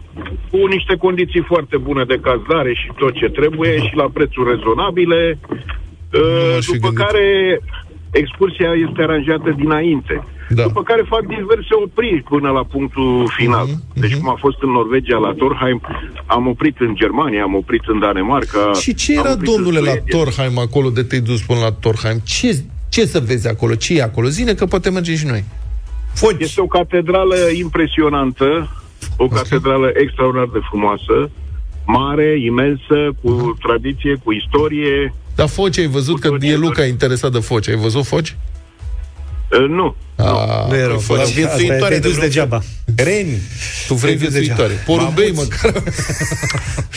[0.50, 5.38] cu niște condiții foarte bune de cazare și tot ce trebuie și la prețuri rezonabile.
[6.14, 7.04] Uh, m-aș fi După gândit.
[7.06, 7.26] care
[8.10, 10.24] excursia este aranjată dinainte.
[10.48, 10.62] Da.
[10.62, 13.66] După care fac diverse opriri până la punctul final.
[13.66, 15.80] Mhm, Deci cum a fost în Norvegia la Torheim,
[16.26, 18.70] am oprit în Germania, am oprit în Danemarca.
[18.80, 20.18] Și ce am era, oprit în domnule, la Suedia.
[20.18, 22.18] Torheim acolo de te-ai dus până la Torheim?
[22.24, 23.74] Ce, ce să vezi acolo?
[23.74, 24.28] Ce e acolo?
[24.28, 25.44] Zine că poate mergem și noi.
[26.18, 26.40] Foci.
[26.42, 28.76] Este o catedrală impresionantă,
[29.16, 31.30] o catedrală extraordinar de frumoasă,
[31.86, 35.14] mare, imensă, cu tradiție, cu istorie.
[35.34, 36.90] Dar foci ai văzut Cu că toți e Luca actorii.
[36.90, 37.68] interesat de foci.
[37.68, 38.36] Ai văzut foci?
[39.60, 39.94] Uh, nu.
[40.18, 41.32] A, Nu erau păi, foci.
[41.34, 41.44] foci.
[41.44, 42.62] Asta e, te-ai dus degeaba.
[42.96, 43.38] Reni.
[43.86, 44.72] Tu vrei Te-ai dus viețuitoare.
[44.72, 44.92] degeaba.
[45.02, 45.82] Porumbei măcar.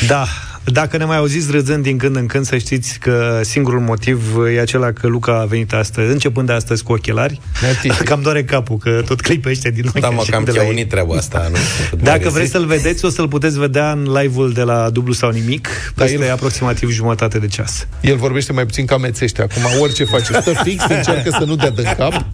[0.07, 0.25] Da,
[0.63, 4.21] dacă ne mai auziți râzând din când în când, să știți că singurul motiv
[4.55, 7.39] e acela că Luca a venit astăzi, începând de astăzi cu ochelari.
[7.61, 8.03] Neatice.
[8.09, 9.99] Cam doare capul, că tot clipește din ochi.
[9.99, 10.69] Da, mă, așa cam de la ți-a ei.
[10.73, 11.49] unit treaba asta.
[11.51, 11.57] Nu?
[12.11, 15.67] Dacă vreți să-l vedeți, o să-l puteți vedea în live-ul de la Dublu sau Nimic,
[15.95, 17.87] Da, peste el- aproximativ jumătate de ceas.
[18.01, 19.61] El vorbește mai puțin ca mețește acum.
[19.81, 22.25] Orice face, stă fix, încearcă să nu dea de cap.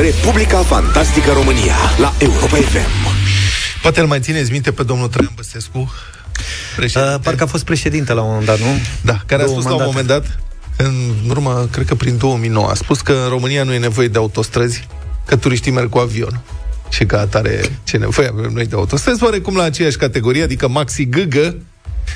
[0.00, 3.16] Republica Fantastică România la Europa FM.
[3.82, 5.92] Poate îl mai țineți minte pe domnul Traian Băsescu?
[6.76, 7.14] Președinte.
[7.14, 8.80] Uh, parcă a fost președinte la un moment dat, nu?
[9.00, 10.28] Da, care a Două spus la un moment mandate.
[10.76, 10.94] dat, în
[11.28, 14.86] urmă, cred că prin 2009, a spus că în România nu e nevoie de autostrăzi,
[15.26, 16.40] că turiștii merg cu avion.
[16.88, 21.04] Și ca atare, ce nevoie avem noi de autostrăzi, oarecum la aceeași categorie, adică Maxi
[21.04, 21.56] Gâgă,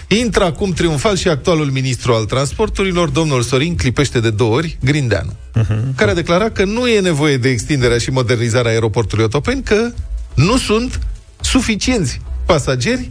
[0.06, 5.32] intră acum triumfal și actualul ministru al transporturilor, domnul Sorin, clipește de două ori, Grindeanu,
[5.32, 5.94] uh-huh.
[5.96, 9.90] care a declarat că nu e nevoie de extinderea și modernizarea aeroportului Otopeni, că
[10.34, 10.98] nu sunt
[11.40, 13.10] suficienți pasageri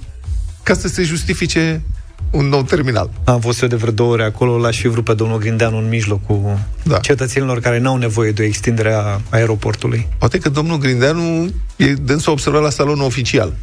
[0.63, 1.81] ca să se justifice
[2.31, 3.09] un nou terminal.
[3.23, 5.87] Am fost eu de vreo două ori acolo, l-aș fi vrut pe domnul Grindeanu în
[5.87, 6.93] mijlocul Da.
[6.93, 6.97] da.
[6.97, 10.07] cetățenilor care n-au nevoie de o extindere a aeroportului.
[10.17, 13.53] Poate că domnul Grindeanu e dânsul a observat la salonul oficial.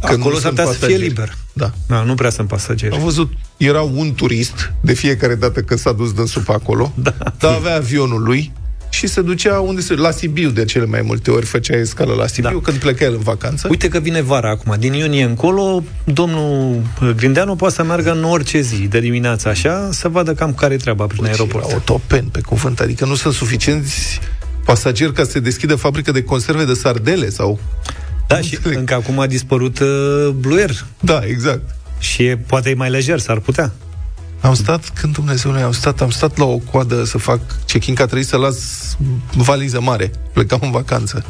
[0.00, 1.08] Că Acolo nu s-ar sunt putea să fie pasageri.
[1.08, 1.36] liber.
[1.52, 1.70] Da.
[1.86, 2.94] Da, nu prea sunt pasageri.
[2.94, 7.14] Am văzut, era un turist de fiecare dată când s-a dus dânsul pe acolo, Da.
[7.38, 8.52] dar avea avionul lui
[8.92, 9.94] și se ducea unde se...
[9.94, 12.60] La Sibiu de cele mai multe ori făcea escală la Sibiu Da.
[12.62, 13.66] când pleca el în vacanță.
[13.70, 14.76] Uite că vine vara acum.
[14.78, 16.82] Din iunie încolo, domnul
[17.16, 20.76] Grindeanu poate să meargă în orice zi, de dimineață așa, să vadă cam care e
[20.76, 21.66] treaba prin aeroport.
[21.66, 24.20] Era Otopen, pe cuvânt, adică nu sunt suficienți
[24.64, 27.58] pasageri ca să se deschidă fabrică de conserve de sardele sau...
[28.30, 28.78] Da, Nu și înțeleg.
[28.78, 30.86] încă acum a dispărut uh, Blue Air.
[31.00, 31.74] Da, exact.
[31.98, 33.72] Și e, poate e mai lejer, s-ar putea.
[34.40, 38.02] Am stat, când Dumnezeu am stat, am stat la o coadă să fac check-in, că
[38.02, 38.58] a trebuit să las
[39.34, 40.10] valiză mare.
[40.32, 41.24] Plecam în vacanță.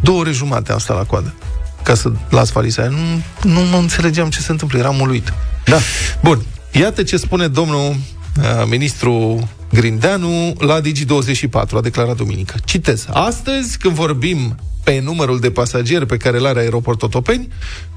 [0.00, 1.34] Două ore jumate am stat la coadă
[1.82, 2.90] ca să las valiza aia.
[2.90, 5.32] Nu, nu mă înțelegeam ce se întâmplă, eram uluit.
[5.64, 5.78] Da.
[6.22, 12.54] Bun, iată ce spune domnul uh, ministru Grindeanu la Digi24, a declarat duminică.
[12.64, 13.06] Citez.
[13.10, 17.48] Astăzi, când vorbim pe numărul de pasageri pe care îl are aeroportul Otopeni,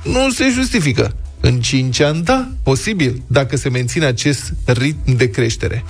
[0.03, 1.15] nu se justifică.
[1.39, 5.83] În 5 ani, da, posibil, dacă se menține acest ritm de creștere.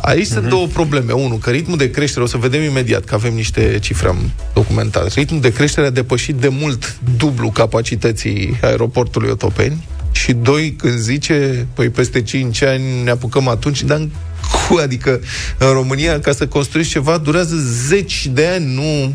[0.00, 0.32] Aici uh-huh.
[0.32, 1.12] sunt două probleme.
[1.12, 5.14] Unu, că ritmul de creștere, o să vedem imediat, că avem niște cifre am documentat.
[5.14, 9.86] Ritmul de creștere a depășit de mult dublu capacității aeroportului Otopeni.
[10.12, 14.10] Și doi, când zice, păi peste 5 ani ne apucăm atunci, dar în
[14.68, 15.20] cu, adică
[15.58, 17.56] în România, ca să construiești ceva, durează
[17.86, 19.14] zeci de ani, nu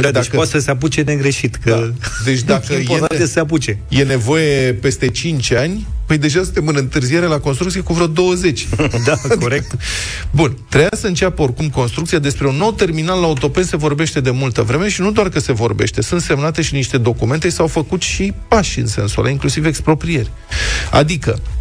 [0.00, 2.06] Da, deci poate să se apuce negreșit, că Da.
[2.24, 3.78] Deci dacă important e- e să se apuce.
[3.88, 8.68] e nevoie peste 5 ani, păi deja suntem în întârziere la construcție cu vreo 20.
[9.06, 9.76] Da, corect.
[10.30, 14.30] Bun, trebuia să înceapă oricum construcția despre un nou terminal la autopen se vorbește de
[14.30, 18.02] multă vreme și nu doar că se vorbește, sunt semnate și niște documente, s-au făcut
[18.02, 20.30] și pași în sensul ăla, inclusiv exproprieri.
[20.90, 21.59] Adică, uh,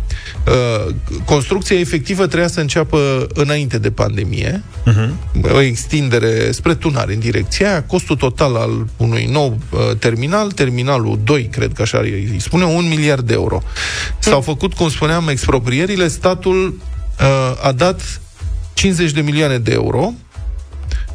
[1.26, 4.64] construcția efectivă trebuia să înceapă înainte de pandemie,
[5.54, 11.20] o extindere spre tunare în direcția aia, costul total al unui nou uh, terminal, terminalul
[11.24, 13.64] 2, cred că așa îi spune, un miliard de euro.
[14.20, 16.68] S-au făcut, cum spuneam, exproprierile, statul
[17.20, 18.22] uh, a dat
[18.74, 20.14] 50 de milioane de euro,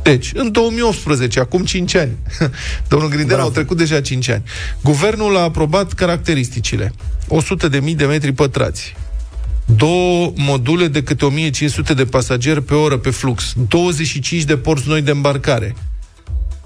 [0.02, 2.16] deci, în 2018, acum 5 ani,
[2.88, 4.42] domnul Grindeanu, au trecut deja 5 ani,
[4.82, 6.92] guvernul a aprobat caracteristicile.
[7.28, 8.94] 100 de mii de metri pătrați,
[9.64, 15.02] două module de câte 1500 de pasageri pe oră pe flux, 25 de porți noi
[15.02, 15.74] de îmbarcare,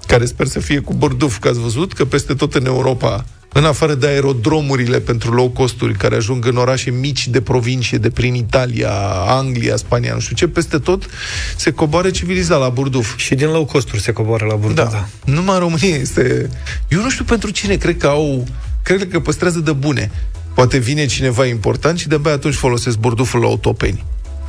[0.07, 3.65] care sper să fie cu borduf, că ați văzut că peste tot în Europa, în
[3.65, 8.33] afară de aerodromurile pentru low costuri care ajung în orașe mici de provincie, de prin
[8.33, 8.91] Italia,
[9.27, 11.09] Anglia, Spania, nu știu ce, peste tot
[11.55, 13.17] se coboare civilizat la burduf.
[13.17, 14.89] Și din low costuri se coboară la burtă.
[14.91, 15.07] Da.
[15.31, 16.49] Numai în România este...
[16.87, 18.47] Eu nu știu pentru cine, cred că au...
[18.83, 20.11] Cred că păstrează de bune.
[20.59, 24.03] Poate vine cineva important și de-abia atunci folosesc burduful la autopeni.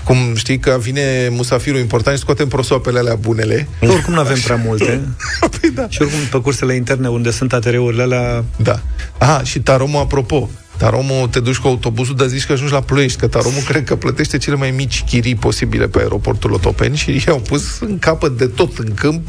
[0.05, 3.68] Cum știi că vine musafirul important și scoatem prosoapele alea bunele.
[3.81, 5.01] Oricum nu avem prea multe.
[5.61, 5.87] păi da.
[5.88, 8.44] Și oricum pe cursele interne unde sunt ATR-urile alea...
[8.57, 8.81] Da.
[9.18, 13.18] Aha, și Taromul, apropo, Taromul te duci cu autobuzul, dar zici că ajungi la Ploiești,
[13.18, 17.38] că Taromul cred că plătește cele mai mici chirii posibile pe aeroportul Otopeni și i-au
[17.38, 19.29] pus în capăt de tot în câmp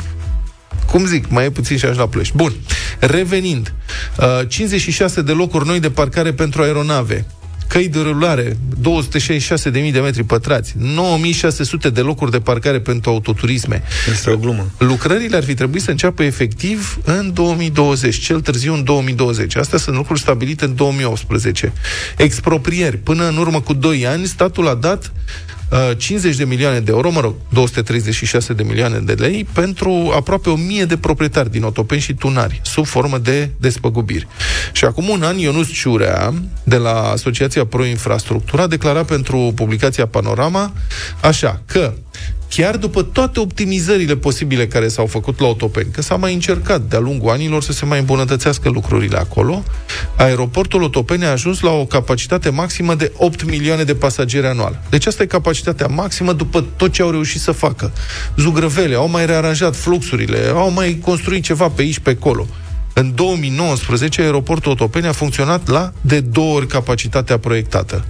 [0.86, 2.36] cum zic, mai e puțin și ajungi la Ploiești.
[2.36, 2.54] Bun,
[3.00, 3.74] revenind,
[4.18, 7.26] uh, 56 de locuri noi de parcare pentru aeronave,
[7.68, 13.84] căi de rulare, 266.000 de metri pătrați, 9600 de locuri de parcare pentru autoturisme.
[14.12, 14.72] Este o glumă.
[14.78, 19.56] Lucrările ar fi trebuit să înceapă efectiv în 2020, cel târziu în 2020.
[19.56, 21.74] Astea sunt lucruri stabilite în 2018.
[22.18, 22.98] Exproprieri.
[22.98, 25.42] Până în urmă cu 2 ani, statul a dat uh,
[25.98, 30.86] 50 de milioane de euro, mă rog, 236 de milioane de lei, pentru aproape 1000
[30.86, 34.28] de proprietari din Otopeni și Tunari, sub formă de despăgubiri.
[34.72, 40.06] Și acum un an, Ionuț Ciurea, de la Asociația Pro Infrastructura, a declarat pentru publicația
[40.06, 40.74] Panorama,
[41.22, 41.94] așa, că
[42.56, 47.00] chiar după toate optimizările posibile care s-au făcut la Otopeni, că s-a mai încercat de-a
[47.00, 49.64] lungul anilor să se mai îmbunătățească lucrurile acolo,
[50.16, 54.80] aeroportul Otopeni a ajuns la o capacitate maximă de 8 milioane de pasageri anual.
[54.90, 57.92] Deci asta e capacitatea maximă după tot ce au reușit să facă.
[58.38, 62.48] Zugrăvele, au mai rearanjat fluxurile, au mai construit ceva pe aici, pe acolo.
[62.94, 68.06] În 2019, aeroportul Otopeni a funcționat la de două ori capacitatea proiectată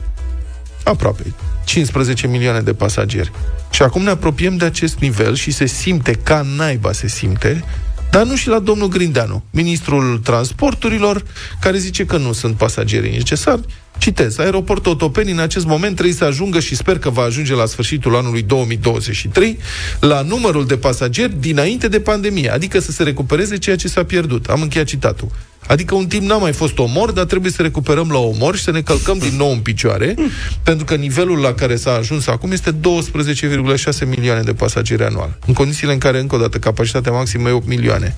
[0.83, 3.31] aproape 15 milioane de pasageri.
[3.71, 7.63] Și acum ne apropiem de acest nivel și se simte, ca naiba se simte,
[8.11, 11.23] dar nu și la domnul Grindeanu, ministrul transporturilor,
[11.59, 13.61] care zice că nu sunt pasageri necesari.
[13.97, 17.65] Citez, aeroportul Otopeni în acest moment trebuie să ajungă și sper că va ajunge la
[17.65, 19.57] sfârșitul anului 2023
[19.99, 24.45] la numărul de pasageri dinainte de pandemie, adică să se recupereze ceea ce s-a pierdut.
[24.45, 25.31] Am încheiat citatul.
[25.67, 28.71] Adică un timp n-a mai fost omor, dar trebuie să recuperăm la omor și să
[28.71, 30.15] ne călcăm din nou în picioare,
[30.63, 32.79] pentru că nivelul la care s-a ajuns acum este 12,6
[34.07, 35.37] milioane de pasageri anual.
[35.45, 38.15] În condițiile în care, încă o dată, capacitatea maximă e 8 milioane.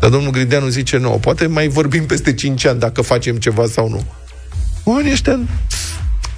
[0.00, 3.88] Dar domnul Grindeanu zice, nu, poate mai vorbim peste 5 ani dacă facem ceva sau
[3.88, 4.04] nu.
[4.84, 5.40] Oamenii ăștia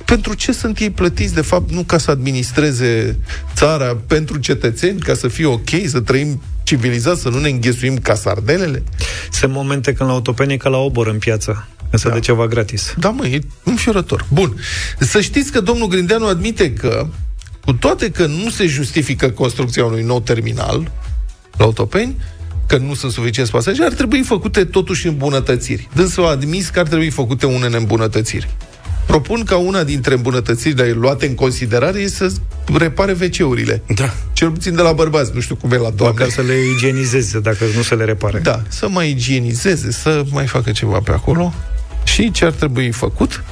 [0.04, 3.18] pentru ce sunt ei plătiți, de fapt, nu ca să administreze
[3.54, 6.42] țara pentru cetățeni, ca să fie ok, să trăim
[6.76, 8.82] civilizat, să nu ne înghesuim ca sardelele?
[9.30, 11.68] Sunt momente când la autopenie ca la obor în piață.
[11.90, 12.14] Însă Da.
[12.14, 12.94] de ceva gratis.
[12.98, 14.26] Da, mă, e înfiorător.
[14.32, 14.56] Bun.
[14.98, 17.06] Să știți că domnul Grindeanu admite că,
[17.64, 20.90] cu toate că nu se justifică construcția unui nou terminal
[21.56, 22.16] la Otopeni,
[22.66, 25.88] că nu sunt suficienți pasageri, ar trebui făcute totuși îmbunătățiri.
[25.94, 28.48] Dânsul a admis că ar trebui făcute unele îmbunătățiri.
[29.06, 32.36] Propun ca una dintre îmbunătățirile luate în considerare este să
[32.78, 33.82] repare WC-urile.
[33.94, 34.14] Da.
[34.32, 36.18] Cel puțin de la bărbați, nu știu cum e la doamne.
[36.18, 38.38] Măcar să le igienizeze, dacă nu să le repare.
[38.38, 41.54] Da, să mai igienizeze, să mai facă ceva pe acolo.
[42.04, 43.44] Și ce ar trebui făcut?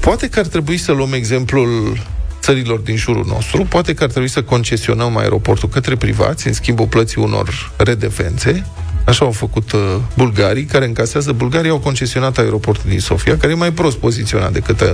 [0.00, 1.98] Poate că ar trebui să luăm exemplul
[2.40, 6.86] țărilor din jurul nostru, poate că ar trebui să concesionăm aeroportul către privați, în schimbul
[6.86, 8.66] plății unor redevențe.
[9.08, 9.80] Așa au făcut uh,
[10.16, 11.32] bulgarii, care încasează.
[11.32, 14.88] Bulgarii au concesionat aeroportul din Sofia, care e mai prost poziționat decât uh,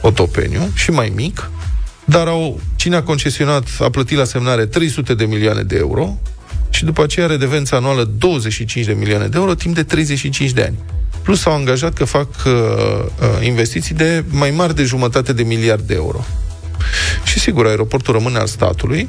[0.00, 1.50] Otopeniu și mai mic,
[2.04, 6.18] dar au, cine a concesionat a plătit la semnare 300 de milioane de euro
[6.70, 10.78] și după aceea redevența anuală 25 de milioane de euro timp de 35 de ani.
[11.22, 15.86] Plus s-au angajat că fac uh, uh, investiții de mai mari de jumătate de miliard
[15.86, 16.24] de euro.
[17.24, 19.08] Și sigur, aeroportul rămâne al statului.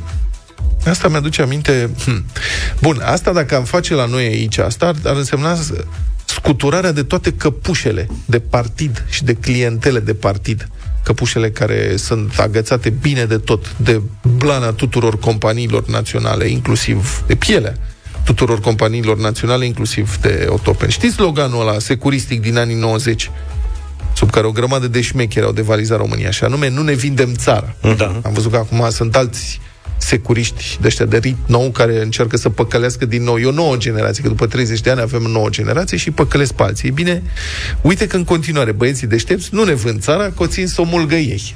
[0.86, 1.89] Asta mi-aduce aminte...
[2.06, 2.26] Hm,
[2.82, 5.58] Bun, asta dacă am face la noi aici, asta ar, ar însemna
[6.26, 10.67] scuturarea de toate căpușele de partid și de clientele de partid.
[11.04, 14.02] Căpușele care sunt agățate bine de tot, de
[14.38, 17.78] blana tuturor companiilor naționale, inclusiv de pielea
[18.24, 20.89] tuturor companiilor naționale, inclusiv de Otopen.
[20.89, 23.32] Știți sloganul ăla securistic din anii 90?
[24.15, 27.76] sub care o grămadă de șmecheri au devalizat România, și anume, nu ne vindem țara.
[27.98, 28.19] Da.
[28.24, 29.60] Am văzut că acum sunt alți
[30.03, 33.37] securiști de ăștia de rit nou care încearcă să păcălească din nou.
[33.37, 36.53] E o nouă generație, că după 30 de ani avem o nouă generație și păcălesc
[36.53, 36.89] pe alții.
[36.89, 37.23] E bine,
[37.81, 40.83] uite că în continuare băieții deștepți nu ne vând țara, că o țin să o
[40.83, 41.55] mulgă ei.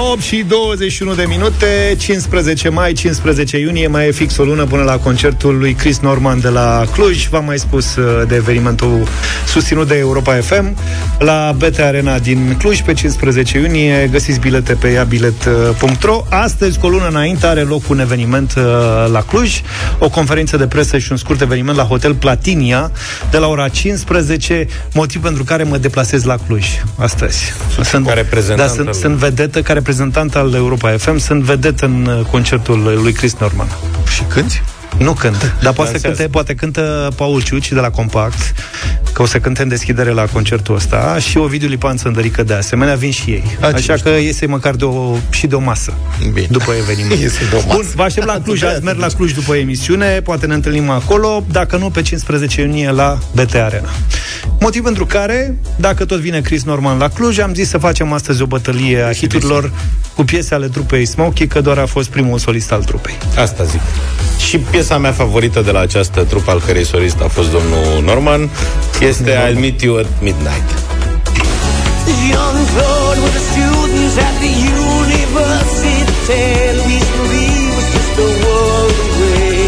[0.00, 4.82] 8 și 21 de minute, 15 mai, 15 iunie, mai e fix o lună până
[4.82, 7.28] la concertul lui Chris Norman de la Cluj.
[7.28, 9.08] V-am mai spus uh, de evenimentul
[9.46, 10.76] susținut de Europa FM
[11.18, 14.08] la BT Arena din Cluj pe 15 iunie.
[14.12, 16.24] Găsiți bilete pe iabilet.ro.
[16.28, 18.64] Astăzi, cu o lună înainte, are loc un eveniment uh,
[19.12, 19.60] la Cluj,
[19.98, 22.90] o conferință de presă și un scurt eveniment la Hotel Platinia
[23.30, 27.52] de la ora 15, motiv pentru care mă deplasez la Cluj astăzi.
[27.82, 31.86] Sunt, ca reprezentant da, sunt, al- sunt vedetă, ca reprezentant al Europa FM, sunt vedetă
[31.86, 33.66] în uh, concertul lui Chris Norman.
[34.14, 34.62] Și cânti?
[34.98, 36.06] Nu cânt, dar poate, să Dansează.
[36.06, 38.54] cânte, poate cântă Paul Ciuci de la Compact,
[39.12, 42.94] că o să cânte în deschidere la concertul ăsta, și Ovidiu Lipan Sândărică de asemenea,
[42.94, 43.56] vin și ei.
[43.60, 45.92] A, Așa cine că iese măcar de o, și de o masă
[46.32, 46.46] Bine.
[46.50, 47.20] după eveniment.
[47.22, 47.74] Iese de o masă.
[47.74, 51.44] Bun, vă aștept la Cluj, azi merg la Cluj după emisiune, poate ne întâlnim acolo,
[51.50, 53.88] dacă nu, pe 15 iunie la BT Arena.
[54.60, 58.42] Motiv pentru care, dacă tot vine Chris Norman la Cluj, am zis să facem astăzi
[58.42, 59.72] o bătălie a hiturilor
[60.14, 63.14] cu piese ale trupei Smokey, că doar a fost primul solist al trupei.
[63.36, 63.80] Asta zic.
[64.48, 68.50] Și piesa mea favorită de la această trupă al cărei solist a fost domnul Norman
[69.00, 70.68] este I'll Meet You at Midnight.
[72.32, 75.98] Young Claude with the students at the university.
[76.78, 79.60] Louise Marie was just a world away.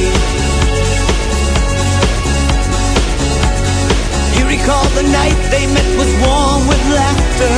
[4.36, 7.56] You recall the night they met was warm with laughter.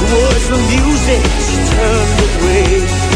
[0.00, 3.11] The words were music, she turned away.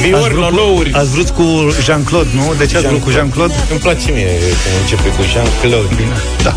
[0.00, 0.92] Viori la louri.
[0.92, 1.42] Ați vrut cu
[1.84, 2.54] Jean-Claude, nu?
[2.58, 3.54] De ce ați vrut cu Jean-Claude?
[3.70, 5.94] Îmi place mie cum începe cu Jean-Claude.
[5.96, 6.16] Bine.
[6.42, 6.54] Da.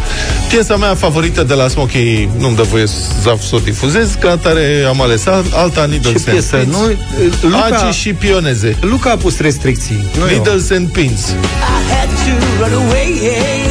[0.50, 4.84] Piesa mea favorită de la Smokey, nu-mi dă voie să să o difuzez, ca atare
[4.88, 6.56] am ales al- alta Needles Ce and piesă?
[6.56, 6.76] Pins.
[6.76, 8.76] Nu, Luca, Agi și pioneze.
[8.82, 10.04] Luca a pus restricții.
[10.18, 10.28] Nu eu.
[10.28, 11.22] Needles and Pins.
[11.28, 11.34] I
[11.94, 13.67] had to run away and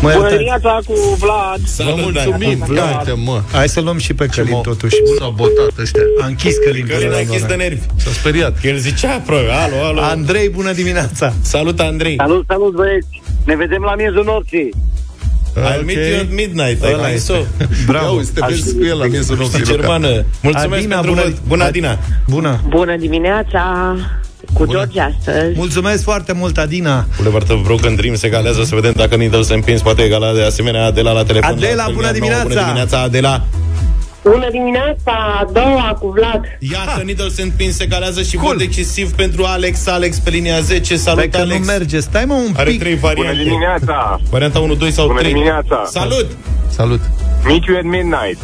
[0.00, 0.32] Mă Bună iertați.
[0.36, 1.60] dimineața cu Vlad.
[1.60, 2.24] Vă Salut, Dan.
[2.26, 3.40] mulțumim, Vlad, mă.
[3.52, 4.94] Hai să luăm și pe Călin, mă- totuși.
[5.18, 6.00] Sabotat ăștia.
[6.20, 6.86] A închis Călin.
[6.86, 7.62] Călin până a la închis de urmă.
[7.62, 7.80] nervi.
[7.96, 8.56] S-a speriat.
[8.64, 10.00] El zicea, pro, alo, alo.
[10.00, 11.32] Andrei, bună dimineața!
[11.40, 12.14] Salut, Andrei.
[12.18, 13.22] Salut, salut băieți.
[13.44, 14.70] Ne vedem la miezul nopții.
[15.56, 16.84] I'll meet you at midnight.
[16.84, 17.34] Ai Ăla zis-o.
[17.90, 18.04] Bravo.
[18.06, 19.58] Ia uite, te vezi cu el la miezul nopții.
[19.58, 19.80] Știi Luca.
[19.86, 20.24] germană.
[20.42, 21.42] Mulțumesc Adina, pentru bună- vot.
[21.48, 21.98] Bună, Adina.
[22.28, 22.60] Bună!
[22.68, 23.96] Bună dimineața!
[24.52, 25.56] Cu George astăzi.
[25.56, 27.06] Mulțumesc foarte mult, Adina!
[27.16, 30.84] Boulevard of Broken Dreams egalează să vedem dacă Needles and Pins poate egala de asemenea
[30.84, 31.50] Adela la telefon.
[31.56, 32.42] Adela, La bună Adela, dimineața!
[32.48, 33.44] Bună dimineața, Adela!
[34.22, 35.12] Bună dimineața!
[35.40, 36.40] A doua cu Vlad.
[36.58, 39.86] Iată, Needles and Pins egalează și vot decisiv pentru Alex.
[39.86, 40.96] Alex pe linia 10.
[40.96, 41.66] Salut, Pe că nu Alex!
[41.66, 42.00] merge.
[42.00, 42.78] Stai mă un Are pic.
[42.80, 43.42] trei Bună variante.
[43.42, 44.20] dimineața!
[44.30, 45.32] Varianta 1, 2 sau Bună 3.
[45.32, 45.82] dimineața!
[45.90, 46.26] Salut!
[46.68, 47.00] Salut.
[47.46, 48.38] Meet you at midnight.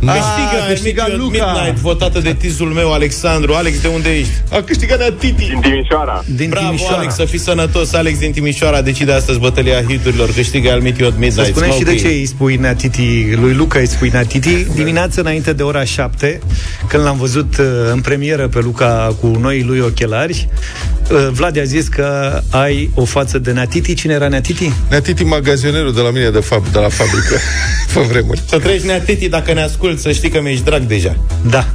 [0.00, 1.52] Câștigă, a câștigă câștigat Luca.
[1.52, 3.52] Midnight, votată de tizul meu, Alexandru.
[3.54, 4.32] Alex, de unde ești?
[4.52, 5.46] A câștigat Nea Titi.
[5.46, 6.24] Din Timișoara.
[6.26, 6.96] Din Bravo, Timișoara.
[6.96, 7.92] Alex, să fii sănătos.
[7.92, 10.32] Alex din Timișoara decide astăzi bătălia hiturilor.
[10.32, 11.46] Câștigă al Meet You at Să Midnight.
[11.56, 12.10] spunem și de Smokey.
[12.10, 14.64] ce îi spui Neatiti, lui Luca îi spui Neatiti.
[14.74, 16.40] Dimineața înainte de ora 7,
[16.88, 21.64] când l-am văzut uh, în premieră pe Luca cu noi lui ochelari, uh, Vlad a
[21.64, 23.94] zis că ai o față de Neatiti.
[23.94, 24.72] Cine era Neatiti?
[24.90, 27.36] Nea Titi, magazionerul de la mine de, fab, de la fabrică.
[27.94, 28.42] Pe vremuri.
[28.48, 31.16] Să treci, Nea Titi, dacă ne asculti, să știi că mi-ești drag deja.
[31.50, 31.68] Da.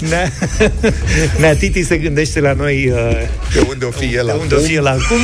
[0.00, 0.32] Nea-
[1.38, 3.10] Neatiti se gândește la noi uh,
[3.52, 4.42] De unde o fi el de acum?
[4.42, 5.20] unde o fi el acum.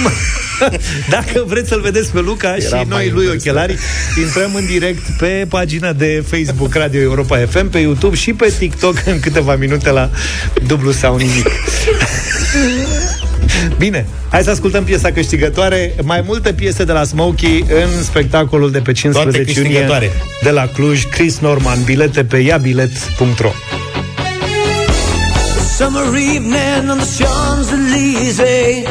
[1.11, 3.49] Dacă vreți să-l vedeți pe Luca Era și mai noi lui în vârstă.
[3.51, 3.78] ochelari,
[4.24, 9.03] intrăm în direct pe pagina de Facebook Radio Europa FM, pe YouTube și pe TikTok
[9.07, 10.11] în câteva minute la
[10.66, 11.47] dublu sau nimic.
[13.79, 15.95] Bine, hai să ascultăm piesa câștigătoare.
[16.03, 20.11] Mai multe piese de la Smokey în spectacolul de pe 15 iunie câștigătoare.
[20.43, 21.05] de la Cluj.
[21.05, 23.51] Chris Norman, bilete pe iabilet.ro
[25.77, 28.85] Summer evening on the Champs-Élysées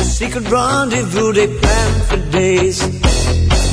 [0.00, 2.80] A secret rendezvous they planned for days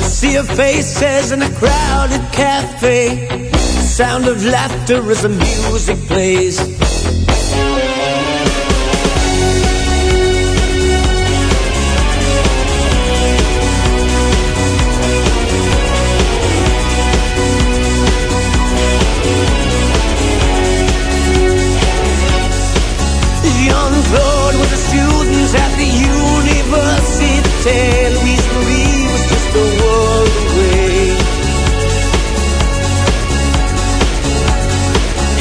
[0.04, 3.26] A sea of faces in a crowded cafe
[3.80, 6.56] The sound of laughter as the music plays
[27.64, 31.14] university Louise Marie was just a world away.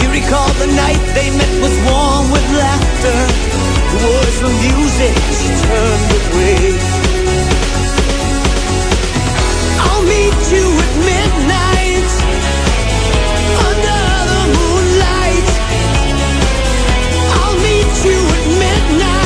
[0.01, 3.19] You recall the night they met was warm with laughter.
[3.91, 6.80] The words of music she turned away
[9.84, 12.09] I'll meet you at midnight
[13.67, 14.01] Under
[14.32, 15.49] the moonlight.
[17.36, 19.20] I'll meet you at midnight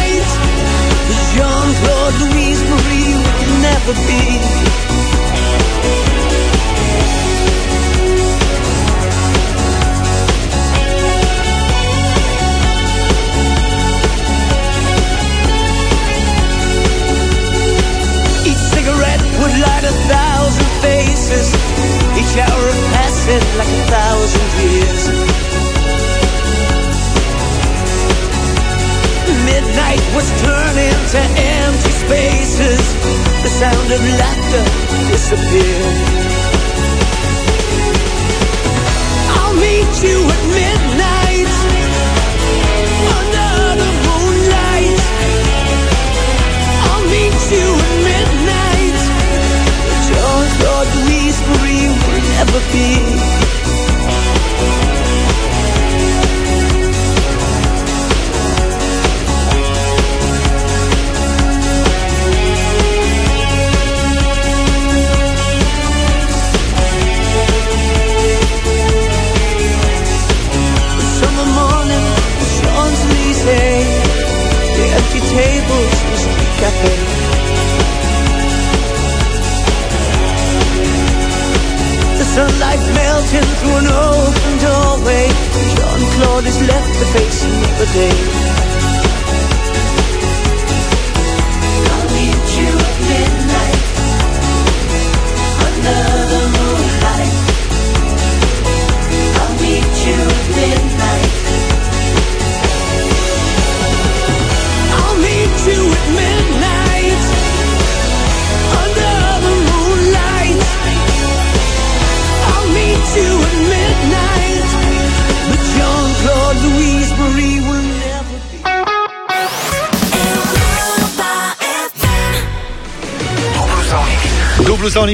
[3.76, 4.95] never be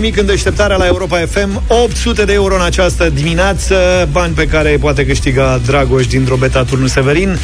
[0.01, 3.75] nimic în deșteptarea la Europa FM 800 de euro în această dimineață
[4.11, 7.37] Bani pe care îi poate câștiga Dragoș din Drobeta Turnul Severin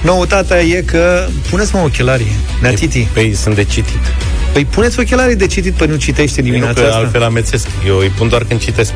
[0.00, 4.00] Noutatea e că Puneți-mă ochelarii, Neatiti Păi sunt de citit.
[4.52, 7.66] Păi puneți ochelarii de citit Păi nu citește Nu dimineața că asta altfel amețesc.
[7.86, 8.92] Eu îi pun doar când citesc.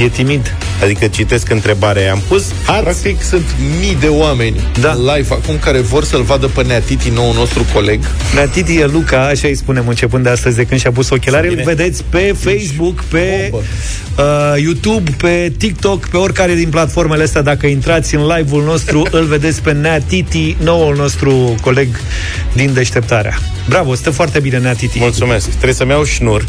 [0.00, 2.12] E timid Adică citesc întrebarea.
[2.12, 3.44] Am pus ați Practic sunt
[3.80, 4.94] mii de oameni Da.
[5.14, 8.00] live acum care vor să-l vadă pe Nea Titi, nou nostru coleg.
[8.34, 11.54] Neatiti e Luca, așa îi spunem începând de astăzi de când și-a pus ochelarii Îl
[11.56, 11.72] Bine.
[11.74, 13.66] vedeți pe Facebook, pe Bombă.
[14.56, 19.24] uh, YouTube, pe TikTok Pe oricare din platformele astea Dacă intrați în live-ul nostru Îl
[19.24, 21.88] vedeți pe Neatiti, noul nostru coleg
[22.52, 23.38] din deșteptarea
[23.68, 25.48] Bravo, stă foarte bine Neatiti Mulțumesc.
[25.48, 26.44] Trebuie să-mi iau șnur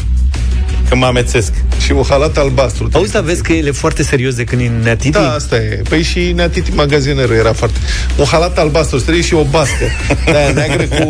[0.88, 1.52] Că mă amețesc.
[1.84, 2.88] Și un halat albastru.
[2.92, 5.10] Auzi, dar vezi că el e foarte serios de când e neatiti?
[5.10, 5.82] Da, asta e.
[5.88, 7.78] Păi și Neatiti magazinerul era foarte...
[8.16, 9.84] Un halat albastru, trebuie și o bască.
[10.24, 11.04] Da, neagră cu,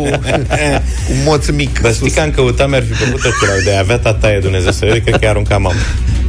[1.05, 1.79] cu moț mic.
[1.79, 4.85] Dar știi că am căutat, mi-ar fi plăcut ochelari de a avea tataie Dumnezeu să
[4.85, 5.75] vede, cred că i-a aruncat mama.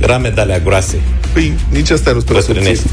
[0.01, 0.97] Ramedalea groase,
[1.33, 2.85] Păi, nici asta nu spre bătrânești.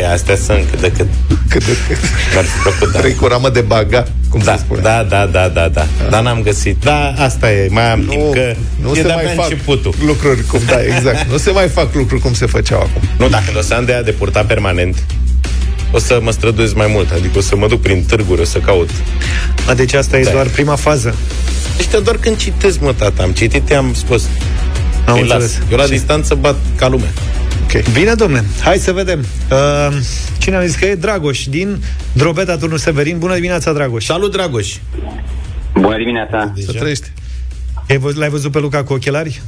[0.00, 1.06] E, astea sunt cât de cât.
[1.48, 1.98] Cât de cât.
[2.32, 2.98] Mi-ar fi plăcut, da.
[2.98, 4.80] Trei cu o ramă de baga, cum Da, se spune.
[4.80, 5.86] da, da, da, da, da.
[6.10, 6.76] Dar n-am găsit.
[6.84, 7.68] Da, asta e.
[7.70, 9.94] Mai am timp că nu e se de-abia mai fac începutul.
[10.06, 11.26] lucruri cum, da, exact.
[11.32, 13.02] Nu se mai fac lucruri cum se făceau acum.
[13.18, 14.96] Nu, dacă o să am de aia de purta permanent,
[15.92, 17.10] o să mă străduiesc mai mult.
[17.10, 18.90] Adică o să mă duc prin târguri, o să caut.
[19.68, 20.30] A, deci asta e Da.
[20.30, 21.14] doar prima fază.
[21.78, 23.22] Ăștia doar când citesc, mă, tata.
[23.22, 24.24] Am citit, i-am spus.
[25.06, 25.42] Am Îi las.
[25.42, 25.58] înțeles.
[25.70, 27.08] Eu la distanță bat ca lumea.
[27.62, 27.92] Ok.
[27.92, 28.44] Bine, domne.
[28.62, 29.24] Hai să vedem.
[29.50, 29.96] Uh,
[30.38, 31.82] cine a zis că e Dragoș din
[32.12, 33.18] Drobeta Turnul Severin.
[33.18, 34.04] Bună dimineața, Dragoș.
[34.04, 34.76] Salut, Dragoș.
[35.74, 36.52] Bună dimineața.
[36.66, 37.12] Să trăiești.
[37.88, 39.40] Ai văz- L-ai văzut pe Luca cu ochelari?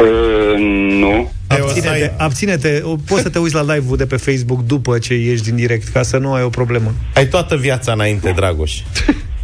[0.00, 0.58] Uh,
[1.00, 1.32] nu.
[1.46, 2.80] Abține-te, abține-te.
[2.84, 5.88] O- Poți să te uiți la live-ul de pe Facebook după ce ieși din direct,
[5.88, 6.94] ca să nu ai o problemă.
[7.14, 8.80] Ai toată viața înainte, Dragoș.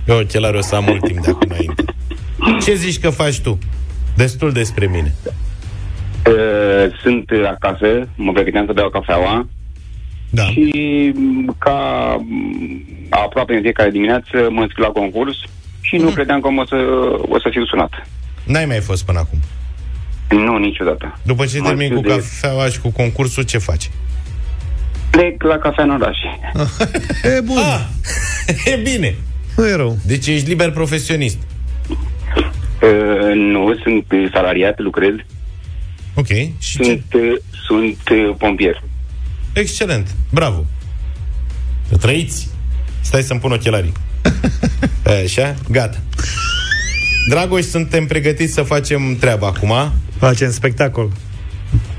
[0.04, 1.84] Eu ochelari o să am mult timp de acum înainte.
[2.64, 3.58] Ce zici că faci tu?
[4.14, 5.14] Destul despre mine.
[6.28, 9.48] Uh, sunt acasă, mă pregăteam să beau cafeaua
[10.30, 10.42] Da.
[10.42, 15.36] și m, ca m, aproape în fiecare dimineață mă înscriu la concurs
[15.80, 16.76] și nu credeam că o să,
[17.28, 18.06] o să fiu sunat.
[18.44, 19.38] N-ai mai fost până acum.
[20.44, 21.18] Nu, niciodată.
[21.22, 23.90] După ce Mă termini cu știu de- cafeaua și cu concursul, ce faci?
[25.10, 26.16] Plec la cafea în oraș.
[27.36, 27.56] E bun.
[27.58, 27.80] Ah,
[28.72, 29.14] e bine.
[29.56, 29.96] Nu e rău.
[30.06, 31.38] Deci ești liber profesionist.
[32.82, 35.14] Uh, nu, sunt uh, salariat, lucrez.
[36.16, 36.26] Ok.
[36.58, 36.82] Și ce?
[36.84, 37.36] Sunt, uh,
[37.66, 38.82] sunt uh, pompier.
[39.52, 40.14] Excelent.
[40.32, 40.64] Bravo.
[41.88, 42.48] Să trăiți.
[43.00, 43.92] Stai să-mi pun ochelarii.
[45.24, 45.98] Așa, gata.
[47.28, 49.72] Dragoș, suntem pregătiți să facem treaba acum.
[50.18, 51.10] Facem spectacol.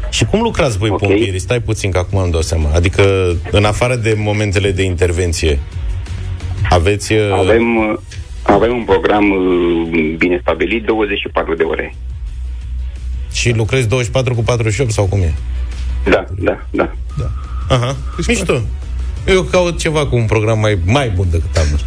[0.10, 0.96] Și cum lucrați voi, Ok.
[0.96, 1.10] okay.
[1.10, 1.40] pompierii?
[1.40, 2.70] Stai puțin, că acum îmi dau seama.
[2.74, 5.60] Adică, în afară de momentele de intervenție,
[6.70, 7.14] aveți...
[7.14, 7.98] uh, Avem, uh,
[8.42, 11.96] avem un program uh, bine stabilit, 24 de ore.
[13.32, 15.34] Și lucrezi 24 cu 48 sau cum e?
[16.10, 16.92] Da, da, da.
[17.70, 17.96] Aha,
[18.28, 18.62] mișto.
[19.28, 21.66] Eu caut ceva cu un program mai, mai bun decât am.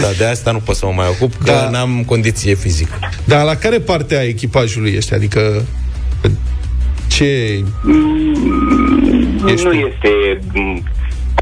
[0.00, 1.70] da, de asta nu pot să mă mai ocup, că Da.
[1.70, 2.98] n-am condiție fizică.
[3.24, 5.14] Dar la care parte a echipajului ești?
[5.14, 5.62] Adică
[7.06, 7.24] ce...
[9.46, 9.76] Ești nu tu.
[9.76, 10.82] este m,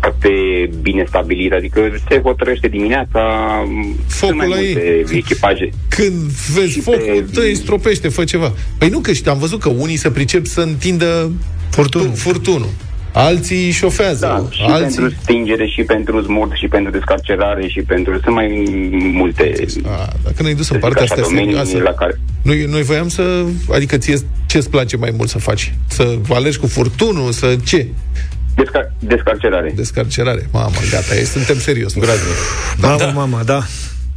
[0.07, 0.31] foarte
[0.81, 3.21] bine stabilit, adică se hotărăște dimineața,
[3.67, 4.73] m, Focul sunt mai la ei.
[4.73, 5.71] multe echipaje.
[5.89, 6.15] Când
[6.55, 8.53] vezi Și foc, pe- dă stropește, fă ceva.
[8.79, 11.31] Păi nu că știu, am văzut că unii se pricep să întindă
[11.71, 12.13] furtunul.
[12.15, 12.69] furtunul.
[13.13, 14.27] Alții șofează.
[14.27, 14.99] Da, și alții...
[14.99, 18.13] pentru stingere, și pentru smurt, și pentru descarcerare, și pentru...
[18.23, 18.65] Sunt mai
[19.13, 19.53] multe...
[19.87, 21.79] A, dacă ne-ai dus în să zic partea așa, asta domenii serioasă.
[21.79, 22.21] la care...
[22.43, 23.45] Noi, noi voiam să...
[23.71, 25.75] Adică ție ce-ți place mai mult să faci?
[25.89, 27.33] Să alergi cu furtunul?
[27.33, 27.87] Să ce?
[28.57, 29.73] Descar- descarcerare.
[29.77, 30.49] Descarcerare.
[30.53, 31.95] Mamă, gata, ei, suntem serios.
[31.95, 32.27] Groaznic.
[32.81, 33.07] Bravo, da.
[33.07, 33.63] mama, da.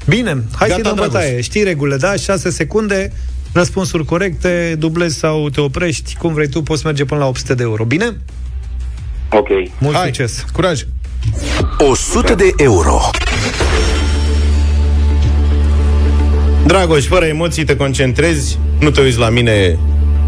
[0.07, 1.05] Bine, hai Gata, să dăm Dragoș.
[1.13, 1.41] bătaie.
[1.41, 2.15] Știi regulile, da?
[2.15, 3.11] 6 secunde,
[3.53, 7.63] răspunsuri corecte, dublezi sau te oprești, cum vrei tu, poți merge până la 800 de
[7.63, 7.83] euro.
[7.83, 8.17] Bine?
[9.31, 9.47] Ok.
[9.79, 10.45] Mult Hai, succes!
[10.53, 10.81] curaj!
[11.77, 12.99] 100 de euro.
[16.65, 19.77] Dragoș, fără emoții te concentrezi, nu te uiți la mine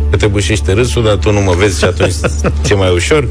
[0.09, 2.14] că te bușește râsul, dar tu nu mă vezi și atunci
[2.64, 3.28] ți-e mai ușor.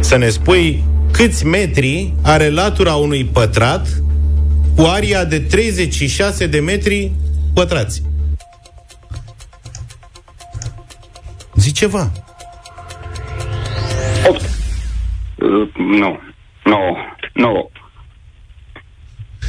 [0.00, 3.88] Să ne spui câți metri are latura unui pătrat
[4.76, 7.12] cu aria de 36 de metri
[7.54, 8.02] pătrați.
[11.54, 12.12] Zi ceva.
[14.28, 14.40] 8.
[14.40, 14.48] Uh,
[15.76, 16.20] nu.
[16.64, 16.96] 9.
[17.34, 17.70] 9.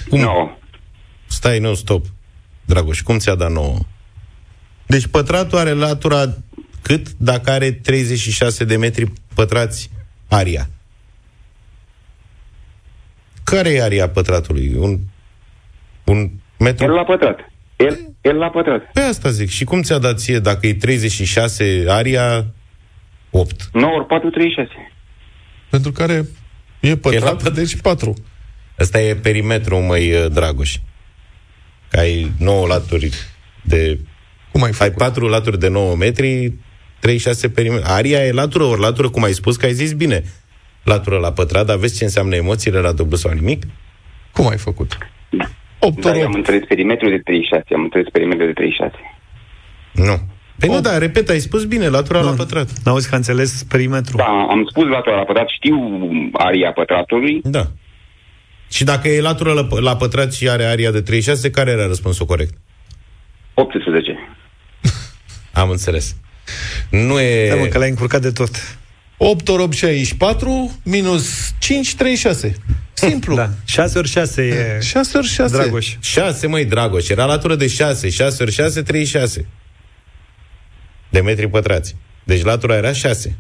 [0.09, 0.19] Cum?
[0.19, 0.57] 9.
[1.27, 2.05] Stai, nu, stop.
[2.65, 3.77] Dragoș, cum ți-a dat nouă?
[4.85, 6.37] Deci pătratul are latura
[6.81, 9.89] cât dacă are 36 de metri pătrați
[10.29, 10.69] aria?
[13.43, 14.73] Care e aria pătratului?
[14.77, 14.99] Un,
[16.03, 16.85] un metru?
[16.85, 17.39] El la pătrat.
[17.75, 18.91] El, el la pătrat.
[18.93, 19.49] Pe asta zic.
[19.49, 22.45] Și cum ți-a dat ție dacă e 36 aria
[23.29, 23.69] 8?
[23.73, 24.71] 9 ori 4, 36.
[25.69, 26.25] Pentru care
[26.79, 27.53] e pătrat, Era pătrat.
[27.53, 28.13] deci 4.
[28.79, 30.77] Ăsta e perimetrul, măi, uh, Dragoș.
[31.89, 33.13] Că ai 9 laturi
[33.61, 33.99] de...
[34.51, 34.97] Cum ai Ai făcut?
[34.97, 36.53] 4 laturi de 9 metri,
[36.99, 37.85] 36 perimetru.
[37.91, 40.23] Aria e latură ori latură, cum ai spus, că ai zis bine.
[40.83, 43.63] Latură la pătrat, dar vezi ce înseamnă emoțiile la dublu sau nimic?
[44.31, 44.97] Cum ai făcut?
[45.79, 46.37] 8 Da, ori eu am 8.
[46.37, 47.63] înțeles perimetrul de 36.
[47.73, 48.95] Am înțeles perimetrul de 36.
[49.91, 50.17] Nu.
[50.59, 52.69] Păi nu, da, repet, ai spus bine, latura la pătrat.
[52.83, 54.17] N-auzi că a înțeles perimetru?
[54.17, 55.47] Da, am spus latura la pătrat.
[55.49, 55.77] Știu
[56.33, 57.41] aria pătratului.
[57.43, 57.65] Da.
[58.71, 62.25] Și dacă e latură la, la pătrat și are aria de 36, care era răspunsul
[62.25, 62.53] corect?
[63.53, 64.17] 18.
[65.61, 66.15] Am înțeles.
[66.89, 67.49] Nu e...
[67.49, 68.77] Da, mă, că l-ai încurcat de tot.
[69.17, 72.55] 8 ori 8, 64, minus 5, 36.
[72.93, 73.35] Simplu.
[73.35, 73.49] Da.
[73.65, 74.79] 6 ori 6 e...
[74.81, 75.57] 6 ori 6.
[75.57, 75.95] Dragoș.
[75.99, 78.09] 6, măi, Dragoș, era latură de 6.
[78.09, 79.45] 6 ori 6, 36.
[81.09, 81.95] De metri pătrați.
[82.23, 83.37] Deci latura era 6.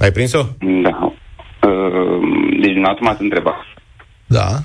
[0.00, 0.42] Ai prins-o?
[0.82, 1.12] Da.
[1.68, 2.20] Uh,
[2.60, 3.54] deci dumneavoastră m-ați întrebat.
[4.26, 4.62] Da.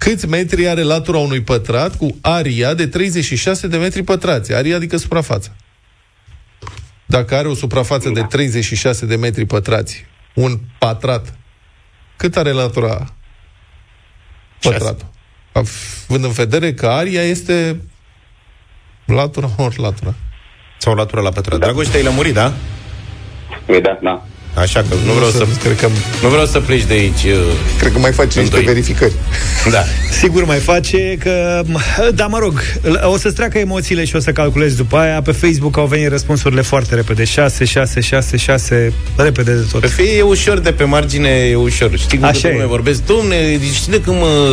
[0.00, 4.54] Câți metri are latura unui pătrat cu aria de 36 de metri pătrați?
[4.54, 5.50] Aria adică suprafața.
[7.06, 8.20] Dacă are o suprafață Da.
[8.20, 11.38] de 36 de metri pătrați, un pătrat,
[12.16, 13.14] cât are latura
[14.60, 15.06] pătratul?
[15.52, 17.80] Având în vedere că aria este
[19.04, 20.14] latura ori latura.
[20.78, 21.58] Sau latura la pătrat.
[21.58, 21.64] Da.
[21.66, 22.52] Dragoș, te-ai lămurit, da?
[23.66, 24.26] Păi da, da.
[24.54, 25.88] Așa că nu vreau să, Cred că,
[26.22, 27.22] nu vreau să pleci de aici.
[27.24, 27.38] uh,
[27.78, 28.64] cred că mai face În niște doi.
[28.64, 29.12] verificări.
[29.70, 29.84] Da.
[30.20, 31.62] Sigur mai face că...
[32.14, 32.62] Da, mă rog,
[33.02, 35.22] o să-ți treacă emoțiile și o să calculezi după aia.
[35.22, 37.24] Pe Facebook au venit răspunsurile foarte repede.
[37.24, 39.80] 6, 6, 6, 6, repede de tot.
[39.80, 41.90] Pe fie e ușor, de pe margine e ușor.
[41.98, 42.52] Știi cum Așa de e.
[42.52, 43.04] lume vorbesc?
[43.06, 44.48] Domne, știi de când mă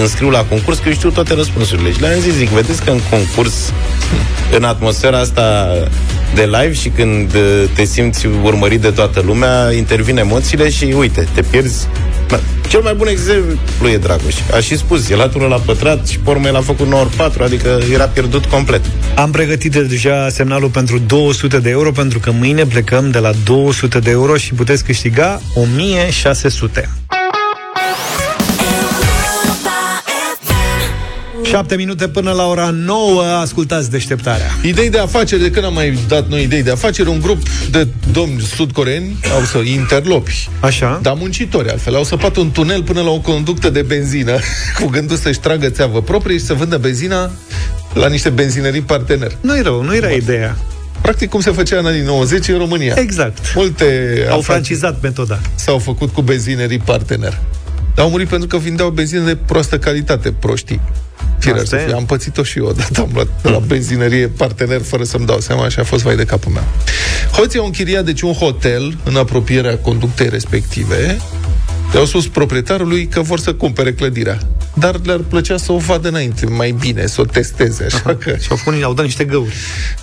[0.00, 1.92] înscriu la concurs, că eu știu toate răspunsurile.
[1.92, 3.72] Și le-am zis, zic, vedeți că în concurs,
[4.56, 5.68] în atmosfera asta
[6.36, 11.28] de live și când uh, te simți urmărit de toată lumea, intervin emoțiile și uite,
[11.34, 11.88] te pierzi.
[12.28, 12.40] Da.
[12.68, 14.34] Cel mai bun exemplu e Dragoș.
[14.52, 17.80] A și spus, e latură la pătrat și pormă l-a făcut 9 ori 4, adică
[17.92, 18.80] era pierdut complet.
[19.14, 23.98] Am pregătit deja semnalul pentru 200 de euro, pentru că mâine plecăm de la 200
[23.98, 26.90] de euro și puteți câștiga 1600.
[31.50, 34.46] 7 minute până la ora 9, ascultați deșteptarea.
[34.62, 37.88] Idei de afaceri, de când am mai dat noi idei de afaceri, un grup de
[38.12, 40.48] domni sudcoreeni au să interlopi.
[40.60, 40.98] Așa.
[41.02, 44.38] Dar muncitori, altfel, au săpat un tunel până la o conductă de benzină,
[44.80, 47.30] cu gândul să-și tragă țeavă proprie și să vândă benzina
[47.94, 49.36] la niște benzinării partener.
[49.40, 50.56] Nu-i rău, nu era ideea.
[51.00, 52.94] Practic cum se făcea în anii 90 în România.
[52.98, 53.38] Exact.
[53.54, 55.38] Multe Au afaceri francizat metoda.
[55.54, 57.38] s-au făcut cu benzinerii partener.
[57.94, 60.80] Dar au murit pentru că vindeau benzină de proastă calitate, proștii.
[61.38, 61.86] Firea Asta să e.
[61.86, 61.94] fie.
[61.94, 63.00] Am pățit-o și eu odată.
[63.00, 66.24] Am luat de la benzinărie partener fără să-mi dau seama și a fost vai de
[66.24, 66.64] capul meu.
[67.32, 71.18] Hoții au închiriat deci un hotel în apropierea conductei respective.
[71.92, 74.38] Le-au spus proprietarului că vor să cumpere clădirea.
[74.74, 77.84] Dar le-ar plăcea să o vadă înainte, mai bine, să o testeze.
[77.84, 79.54] Așa că Și au, făcut, au dat niște găuri.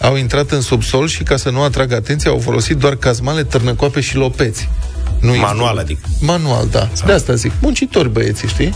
[0.01, 4.01] au intrat în subsol și ca să nu atragă atenția, au folosit doar cazmale, târnăcoape
[4.01, 4.69] și lopeți.
[5.19, 6.01] Nu Manual, adică.
[6.19, 6.89] Manual, da.
[7.05, 7.51] De asta zic.
[7.61, 8.73] Muncitori băieții, știi?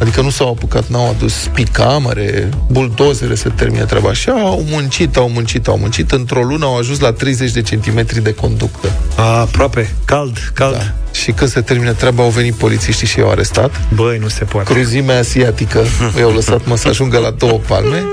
[0.00, 4.12] Adică nu s-au apucat, n-au adus picamere, buldozere să termine treaba.
[4.12, 6.10] Și au muncit, au muncit, au muncit.
[6.10, 8.92] Într-o lună au ajuns la 30 de centimetri de conductă.
[9.16, 9.94] A, aproape.
[10.04, 10.76] Cald, cald.
[10.76, 10.94] Da.
[11.20, 13.80] Și când se termine treaba, au venit polițiștii și i-au arestat.
[13.94, 14.72] Băi, nu se poate.
[14.72, 15.84] Cruzimea asiatică
[16.18, 18.04] i-au lăsat mă să ajungă la două palme.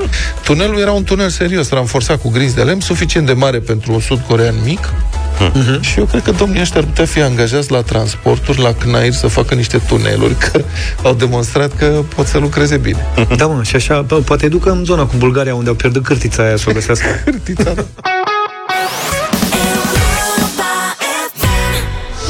[0.44, 4.00] Tunelul era un tunel serios, ramforsat cu grinzi de lemn, suficient de mare pentru un
[4.00, 4.94] sud-corean mic.
[5.34, 5.80] Uh-huh.
[5.80, 9.28] Și eu cred că domnii ăștia ar putea fi angajați la transporturi, la CNAIR, să
[9.28, 10.64] facă niște tuneluri, că
[11.04, 13.06] au demonstrat că pot să lucreze bine.
[13.38, 16.44] Da, mă, și așa, bă, poate ducă în zona cu Bulgaria, unde au pierdut cârtița
[16.44, 17.06] aia să o găsească.
[17.24, 17.86] Cârtița, da.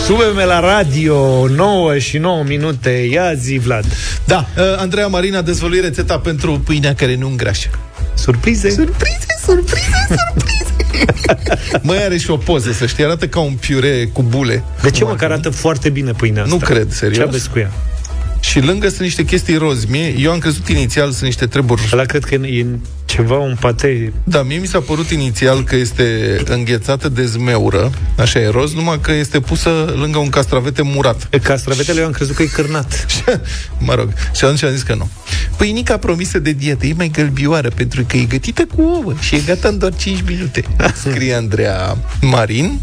[0.06, 2.90] Sube-me la radio, 9 și 9 minute.
[2.90, 3.86] Ia zi, Vlad.
[4.26, 7.70] Da, uh, Andreea Marina dezvălui rețeta pentru pâinea care nu îngrașă.
[8.14, 8.70] Surprize?
[8.70, 10.73] Surprize, surprize, surprize!
[11.82, 14.64] Mai are și o poză, să știi, arată ca un piure cu bule.
[14.82, 16.56] De ce mă, că arată foarte bine pâinea asta?
[16.56, 17.18] Nu cred, serios.
[17.18, 17.72] Ce aveți cu ea?
[18.40, 19.86] Și lângă sunt niște chestii roz.
[19.86, 22.66] Mie, eu am crezut inițial sunt niște treburi Ăla cred că e
[23.14, 24.14] ceva, un pate...
[24.24, 29.00] Da, mie mi s-a părut inițial că este înghețată de zmeură, așa e roz, numai
[29.02, 31.30] că este pusă lângă un castravete murat.
[31.42, 33.06] Castravetele eu am crezut că e cârnat.
[33.88, 35.10] mă rog, și atunci am zis că nu.
[35.58, 39.42] Pâinica promisă de dietă e mai gălbioară pentru că e gătită cu ouă și e
[39.46, 40.64] gata în doar 5 minute.
[41.04, 42.80] Scrie Andreea Marin.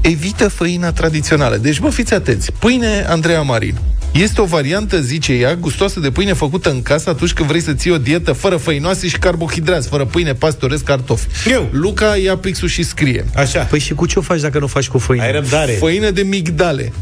[0.00, 1.56] Evită făina tradițională.
[1.56, 2.52] Deci, bă, fiți atenți.
[2.52, 3.78] Pâine Andreea Marin.
[4.12, 7.72] Este o variantă, zice ea, gustoasă de pâine făcută în casă atunci când vrei să
[7.72, 11.26] ții o dietă fără făinoase și carbohidrați, fără pâine, pastoresc, cartofi.
[11.50, 11.68] Eu.
[11.70, 13.24] Luca ia pixul și scrie.
[13.34, 13.62] Așa.
[13.62, 15.24] Păi și cu ce o faci dacă nu faci cu făină?
[15.24, 15.72] Ai răbdare.
[15.72, 16.92] Făină de migdale.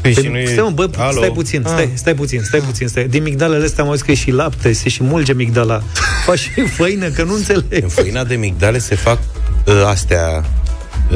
[0.00, 0.44] Păi și Păi, nu e...
[0.46, 1.16] stai, mă, bă, Alo?
[1.16, 3.04] stai puțin, stai, stai puțin, stai puțin, stai.
[3.08, 5.82] Din migdalele astea am auzit că e și lapte, se și mulge migdala.
[6.26, 7.82] Faci și făină, că nu înțeleg.
[7.82, 9.18] În făina de migdale se fac
[9.66, 10.44] uh, astea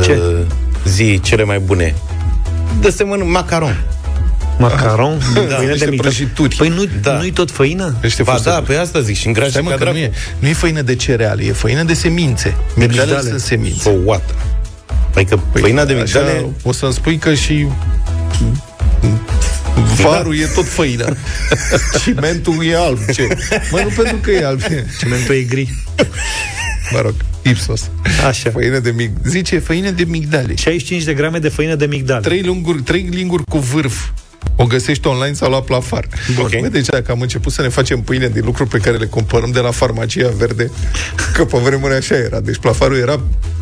[0.03, 0.13] Ce?
[0.13, 0.41] uh,
[0.87, 1.95] zi cele mai bune.
[2.81, 3.85] Dă se mănânc macaron.
[4.59, 5.97] Macaron, da, făină niște de migdale.
[5.97, 6.55] prăjituri.
[6.57, 7.17] Păi nu, Da.
[7.17, 7.95] nu-i tot făină?
[8.03, 8.55] Niște Ba fusări.
[8.55, 9.97] da, pe asta zic și îngrași Stai mă, ca că dracu.
[9.97, 12.57] nu e, nu e făină de cereale, e făină de semințe.
[12.77, 13.29] Migdalele migdale.
[13.29, 13.81] sunt semințe.
[13.81, 14.35] So what?
[15.15, 16.31] Adică păi, făina de migdale...
[16.31, 17.67] Așa, o să-mi spui că și
[20.03, 21.17] Varul e tot făină.
[22.05, 22.99] Cimentul e alb.
[23.13, 23.27] Ce?
[23.71, 24.61] Mă, nu pentru că e alb.
[24.99, 25.75] Cimentul e gri.
[26.93, 27.91] Mă rog, Ipsos.
[28.27, 28.51] Așa.
[28.51, 29.11] Făină de mig...
[29.25, 30.55] Zice, făină de migdale.
[30.55, 32.21] 65 de grame de făină de migdale.
[32.21, 34.09] Trei linguri, trei linguri cu vârf.
[34.57, 36.09] O găsești online sau la plafar.
[36.35, 36.45] Bun.
[36.45, 36.51] Ok.
[36.51, 39.61] Vedeți dacă am început să ne facem pâine din lucruri pe care le cumpărăm de
[39.61, 40.71] la farmacia verde,
[41.33, 42.41] că pe vremuri așa era.
[42.41, 43.21] Deci plafarul era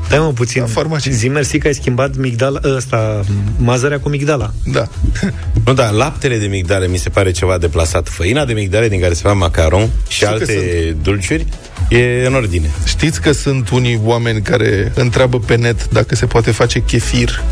[0.08, 0.60] Dai mă puțin.
[0.60, 1.12] La farmacie.
[1.12, 3.24] Zi mersi că ai schimbat migdala, ăsta,
[3.58, 4.52] mazărea cu migdala.
[4.64, 4.88] Da.
[5.64, 8.08] Nu, dar laptele de migdale mi se pare ceva deplasat.
[8.08, 11.46] Făina de migdale din care se fac macaron și Știu că alte dulciuri
[11.88, 12.70] e în ordine.
[12.84, 17.42] Știți că sunt unii oameni care întreabă pe net dacă se poate face chefir.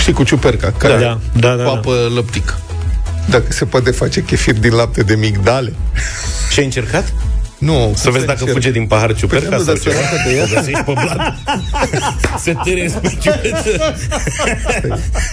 [0.00, 2.58] Știi, cu ciuperca, care Da, da, da, papă lăptic.
[3.26, 5.72] Dacă se poate face chefir din lapte de migdale.
[6.50, 7.12] Și ai încercat?
[7.58, 7.92] Nu.
[7.96, 9.94] Să vezi dacă fuge din pahar ciuperca Păi nu, sau dar ceva.
[9.94, 10.42] săracă de ea.
[10.42, 11.36] O găsești pe blat.
[12.42, 13.94] Se târie spre ciupercă.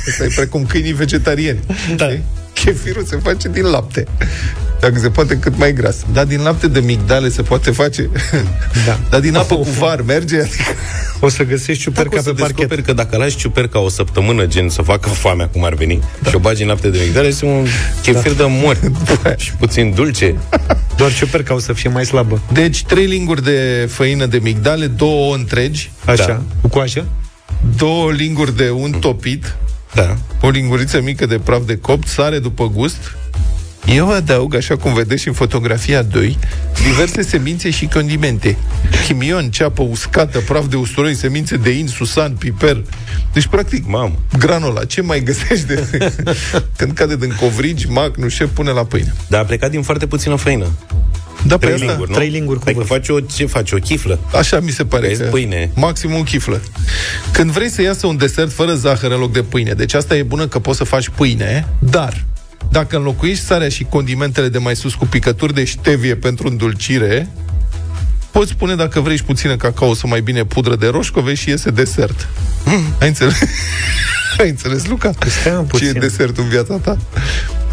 [0.10, 1.60] Asta e precum câinii vegetariani.
[1.96, 2.06] Da.
[2.06, 2.24] Știi?
[2.64, 4.04] Chefirul se face din lapte.
[4.80, 5.96] Dacă se poate cât mai gras.
[6.14, 8.10] Dar din lapte de migdale se poate face.
[8.86, 9.00] Da.
[9.10, 10.40] Dar din apă cu var merge?
[10.40, 10.64] Adică...
[11.20, 12.56] O să găsești Dacă ciuperca o să pe parchet.
[12.56, 16.30] descoperi că dacă lași ciuperca o săptămână, gen să facă foamea cum ar veni, da.
[16.30, 17.66] și o bagi în lapte de migdale, este un
[18.02, 18.80] chefir de mor.
[19.38, 20.36] și puțin dulce.
[20.98, 22.42] Doar ciuperca o să fie mai slabă.
[22.54, 26.26] Deci, trei linguri de făină de migdale, două întregi, Așa.
[26.26, 26.42] Da.
[26.62, 27.06] Cu coajă?
[27.78, 29.56] două linguri de un topit,
[29.94, 30.18] Da.
[30.42, 33.18] o linguriță mică de praf de copt, sare după gust.
[33.96, 36.38] Eu adaug, așa cum vedeți și în fotografia 2,
[36.84, 38.58] diverse semințe și condimente.
[39.06, 42.84] Chimion, ceapă uscată, praf de usturoi, semințe de in, susan, piper.
[43.34, 44.16] Deci, practic, Mamă.
[44.38, 46.14] granola, ce mai găsești de...
[46.78, 49.14] Când cade din covrigi, mac, nu știu, pune la pâine.
[49.28, 50.68] Dar a plecat din foarte puțină făină.
[51.46, 52.16] Da, pe Trei asta, linguri, nu?
[52.16, 52.90] Trei linguri cu Adică vârf.
[52.90, 53.72] faci o, ce faci?
[53.72, 54.20] O chiflă.
[54.34, 55.72] Așa mi se pare Vezi, că pâine.
[55.76, 56.62] Maxim un chiflă.
[57.32, 60.24] Când vrei să iasă un desert fără zahăr în loc de pâine, deci asta e
[60.24, 62.26] bună că poți să faci pâine, dar
[62.72, 67.30] dacă înlocuiești sarea și condimentele de mai sus cu picături de ștevie pentru îndulcire,
[68.32, 71.70] poți spune dacă vrei și puțină cacao să mai bine pudră de roșcove și iese
[71.70, 72.28] desert.
[73.02, 73.40] Ai înțeles?
[74.40, 75.12] Ai înțeles, Luca?
[75.42, 76.00] Stai, mă, Ce e puțin.
[76.00, 76.98] desert în viața ta?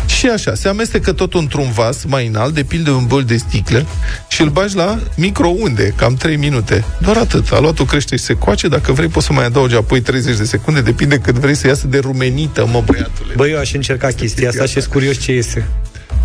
[0.07, 3.87] Și așa, se amestecă totul într-un vas mai înalt, de pildă un bol de sticlă,
[4.29, 6.85] și îl bagi la microunde, cam 3 minute.
[6.99, 7.49] Doar atât.
[7.53, 10.81] Aluatul crește și se coace, dacă vrei poți să mai adaugi apoi 30 de secunde,
[10.81, 13.33] depinde cât vrei să iasă de rumenită, mă băiatule.
[13.37, 15.67] Băi, eu aș încerca chestia asta și sunt curios ce iese.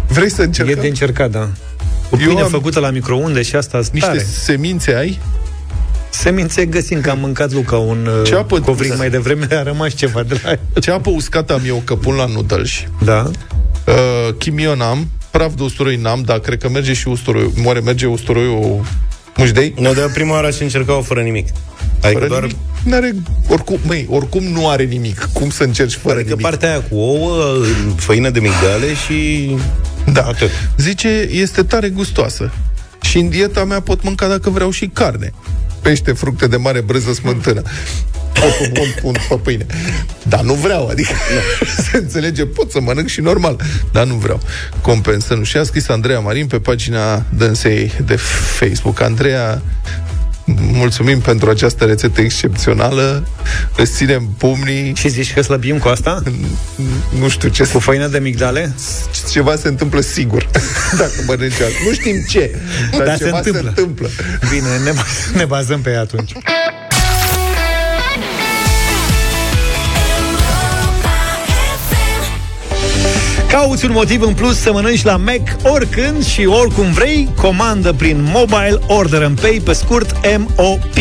[0.07, 0.81] Vrei să E încercăm?
[0.81, 1.49] de încercat, da.
[2.09, 4.25] Cu Eu pâine am- făcută la microunde și asta Niște stare.
[4.43, 5.19] semințe ai?
[6.11, 9.93] Semințe găsim, că am mâncat Luca un Ce apă- uh, covrig mai devreme, a rămas
[9.93, 12.69] ceva de la Ce apă uscată am eu, că pun la noodles.
[13.03, 13.31] Da?
[13.89, 17.51] Uh, chimion am, praf de usturoi n-am, dar cred că merge și usturoiul.
[17.55, 18.85] Moare merge usturoiul
[19.37, 19.73] mușdei?
[19.79, 21.47] Nu, de prima oară aș încerca-o fără nimic.
[22.01, 22.41] Adică Fără doar...
[22.41, 22.57] nimic?
[22.83, 23.15] N-are,
[23.47, 25.29] oricum, măi, oricum nu are nimic.
[25.33, 26.45] Cum să încerci fără Adică nimic?
[26.45, 27.55] partea aia cu ouă,
[27.95, 29.49] făină de migdale și...
[30.13, 30.21] Da.
[30.21, 30.49] Atât.
[30.77, 32.51] Zice, este tare gustoasă.
[33.01, 35.33] Și în dieta mea pot mânca dacă vreau și carne.
[35.81, 37.61] Pește, fructe de mare, brânză, smântână.
[38.33, 39.65] Pot pun, pun pe pâine.
[40.23, 41.11] Dar nu vreau, adică
[41.91, 43.61] se înțelege, pot să mănânc și normal,
[43.91, 44.39] dar nu vreau.
[44.81, 45.43] Compensă, nu.
[45.43, 48.15] Și a scris Andreea Marin pe pagina dânsei de
[48.59, 49.01] Facebook.
[49.01, 49.61] Andreea,
[50.71, 53.27] mulțumim pentru această rețetă excepțională,
[53.77, 56.23] îți ținem pumnii, Și zici că slăbim cu asta?
[57.19, 58.73] nu știu ce Cu făină de migdale?
[59.31, 60.49] ceva se întâmplă sigur
[60.99, 61.77] dacă mănânci asta.
[61.87, 62.55] Nu știm ce,
[62.97, 63.69] dar, Dar se ceva se întâmplă.
[63.75, 64.09] întâmplă.
[64.51, 65.05] Bine, ne, ba-
[65.37, 66.31] ne bazăm pe ea atunci.
[73.49, 78.29] Cauți un motiv în plus să mănânci la Mac oricând și oricum vrei, comandă prin
[78.33, 80.95] Mobile Order and Pay, pe scurt MOP.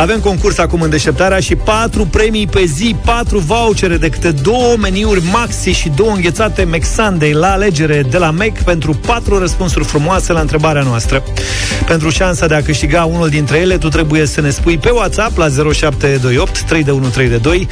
[0.00, 4.76] Avem concurs acum în deșteptarea și patru premii pe zi, patru vouchere de câte două
[4.78, 10.32] meniuri maxi și două înghețate Mexandei la alegere de la Mac pentru patru răspunsuri frumoase
[10.32, 11.22] la întrebarea noastră.
[11.86, 15.36] Pentru șansa de a câștiga unul dintre ele, tu trebuie să ne spui pe WhatsApp
[15.36, 17.68] la 0728 32132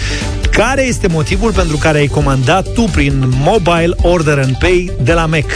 [0.51, 5.27] care este motivul pentru care ai comandat tu prin Mobile Order and Pay de la
[5.27, 5.47] Mac.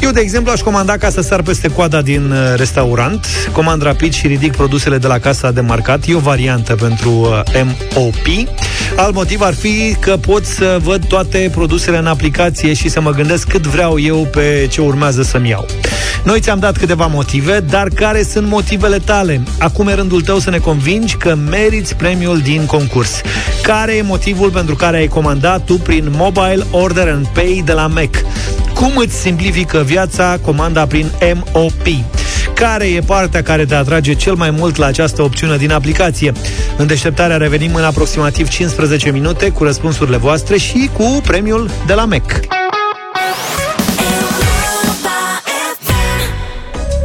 [0.00, 4.12] Eu, de exemplu, aș comanda ca să sar peste coada din uh, restaurant, comand rapid
[4.12, 6.06] și ridic produsele de la casa de marcat.
[6.06, 7.62] E o variantă pentru uh,
[7.94, 8.48] MOP.
[8.96, 13.10] Alt motiv ar fi că pot să văd toate produsele în aplicație și să mă
[13.10, 15.66] gândesc cât vreau eu pe ce urmează să-mi iau.
[16.26, 19.42] Noi ți-am dat câteva motive, dar care sunt motivele tale?
[19.58, 23.20] Acum e rândul tău să ne convingi că meriți premiul din concurs.
[23.62, 27.86] Care e motivul pentru care ai comandat tu prin Mobile Order and Pay de la
[27.86, 28.10] Mac?
[28.74, 31.10] Cum îți simplifică viața comanda prin
[31.52, 31.86] MOP?
[32.54, 36.32] care e partea care te atrage cel mai mult la această opțiune din aplicație.
[36.76, 42.04] În deșteptarea revenim în aproximativ 15 minute cu răspunsurile voastre și cu premiul de la
[42.04, 42.65] Mac.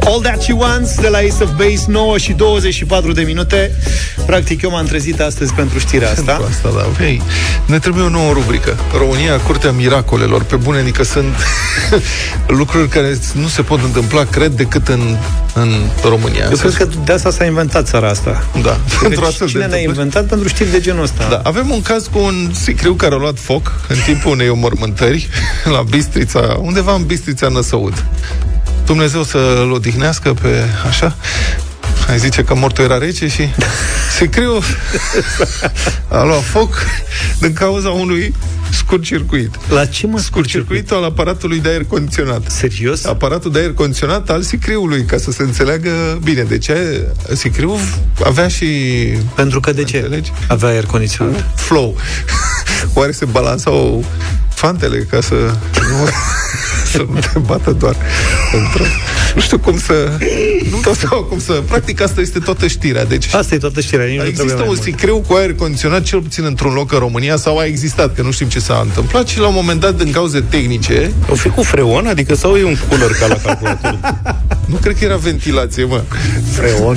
[0.04, 3.70] All That She Wants de la Ace of Base 9 și 24 de minute
[4.26, 7.02] Practic eu m-am trezit astăzi pentru știrea asta Cu asta, da.
[7.02, 7.22] Hey,
[7.66, 8.76] ne trebuie o nouă rubrică.
[8.98, 10.42] România, Curtea Miracolelor.
[10.42, 11.34] Pe bune, adică sunt
[12.60, 15.16] lucruri care nu se pot întâmpla, cred, decât în,
[15.54, 15.72] în
[16.04, 16.44] România.
[16.50, 18.78] Eu cred că de asta s-a inventat țara asta Da.
[19.00, 19.88] Pentru Deci astfel de cine ne-a întâmplări.
[19.88, 21.26] inventat pentru știri de genul ăsta?
[21.30, 25.28] Da, avem un caz cu un sicriu care a luat foc în timpul unei omormântări
[25.74, 28.04] la Bistrița, undeva în Bistrița Năsăud.
[28.92, 31.16] Dumnezeu să-l odihnească pe așa.
[32.08, 33.42] Ai zice că mortul era rece și
[34.18, 34.58] sicriu
[36.08, 36.86] a luat foc
[37.40, 38.34] din cauza unui
[38.70, 39.58] scurt circuit.
[39.68, 42.50] La ce mă Scurt circuitul al aparatului de aer condiționat.
[42.50, 43.04] Serios?
[43.04, 46.42] Aparatul de aer condiționat al sicriului, ca să se înțeleagă bine.
[46.42, 46.68] Deci
[47.32, 47.78] sicriul
[48.24, 48.66] avea și
[49.34, 49.96] Pentru că de ce?
[49.96, 50.32] Înțelegi?
[50.48, 51.96] Avea aer condiționat flow.
[52.94, 54.04] Oare se balansau
[54.62, 55.34] fantele ca să
[55.90, 55.96] nu,
[56.92, 57.96] să nu te bată doar
[58.52, 58.80] într
[59.34, 60.10] Nu știu cum să...
[60.70, 61.52] Nu dau seama cum să...
[61.52, 63.04] Practic asta este toată știrea.
[63.04, 64.82] Deci Asta e toată știrea, nici nu trebuie Există mai un mult.
[64.82, 68.30] sicriu cu aer condiționat cel puțin într-un loc în România sau a existat, că nu
[68.30, 71.62] știm ce s-a întâmplat și la un moment dat, din cauze tehnice, O fi cu
[71.62, 72.06] freon?
[72.06, 73.98] Adică sau e un cooler ca la calculator?
[74.72, 76.02] nu cred că era ventilație, mă.
[76.52, 76.96] Freon.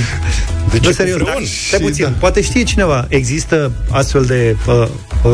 [0.69, 1.47] De Nu, ce serios, cu dar, freon?
[1.67, 2.11] stai Și puțin, da.
[2.19, 4.87] poate știe cineva, există astfel de uh,
[5.23, 5.31] uh,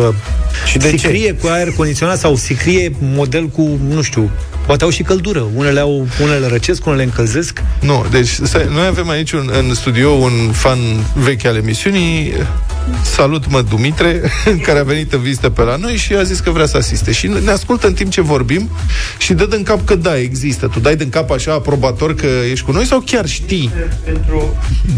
[0.66, 0.98] Și de ce?
[0.98, 4.32] sicrie cu aer condiționat sau sicrie model cu, nu știu,
[4.66, 5.48] poate au și căldură.
[5.56, 7.62] Unele au, unele răcesc, unele încălzesc.
[7.80, 10.80] Nu, deci stai, noi avem aici un, în studio un fan
[11.14, 12.34] vechi al emisiunii
[13.04, 14.22] Salut, mă, Dumitre
[14.66, 17.12] Care a venit în vizită pe la noi Și a zis că vrea să asiste
[17.12, 18.70] Și ne ascultă în timp ce vorbim
[19.18, 22.66] Și dă din cap că da, există Tu dai din cap așa aprobator că ești
[22.66, 23.72] cu noi Sau chiar știi?
[24.04, 24.56] Pentru...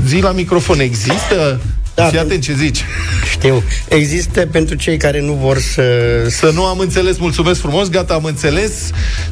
[0.08, 1.60] Zi la microfon, există?
[1.96, 2.84] Da, Fii pe- atent ce zici.
[3.32, 3.64] Știu.
[3.88, 5.84] Există pentru cei care nu vor să...
[6.30, 8.72] Să nu am înțeles, mulțumesc frumos, gata, am înțeles.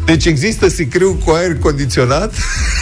[0.06, 2.34] Deci există sicriu cu aer condiționat.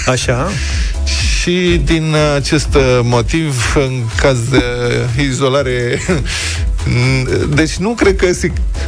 [0.06, 0.48] Așa.
[1.50, 4.64] Și din acest uh, motiv, în caz de
[5.22, 6.00] izolare,
[7.56, 8.26] deci nu cred că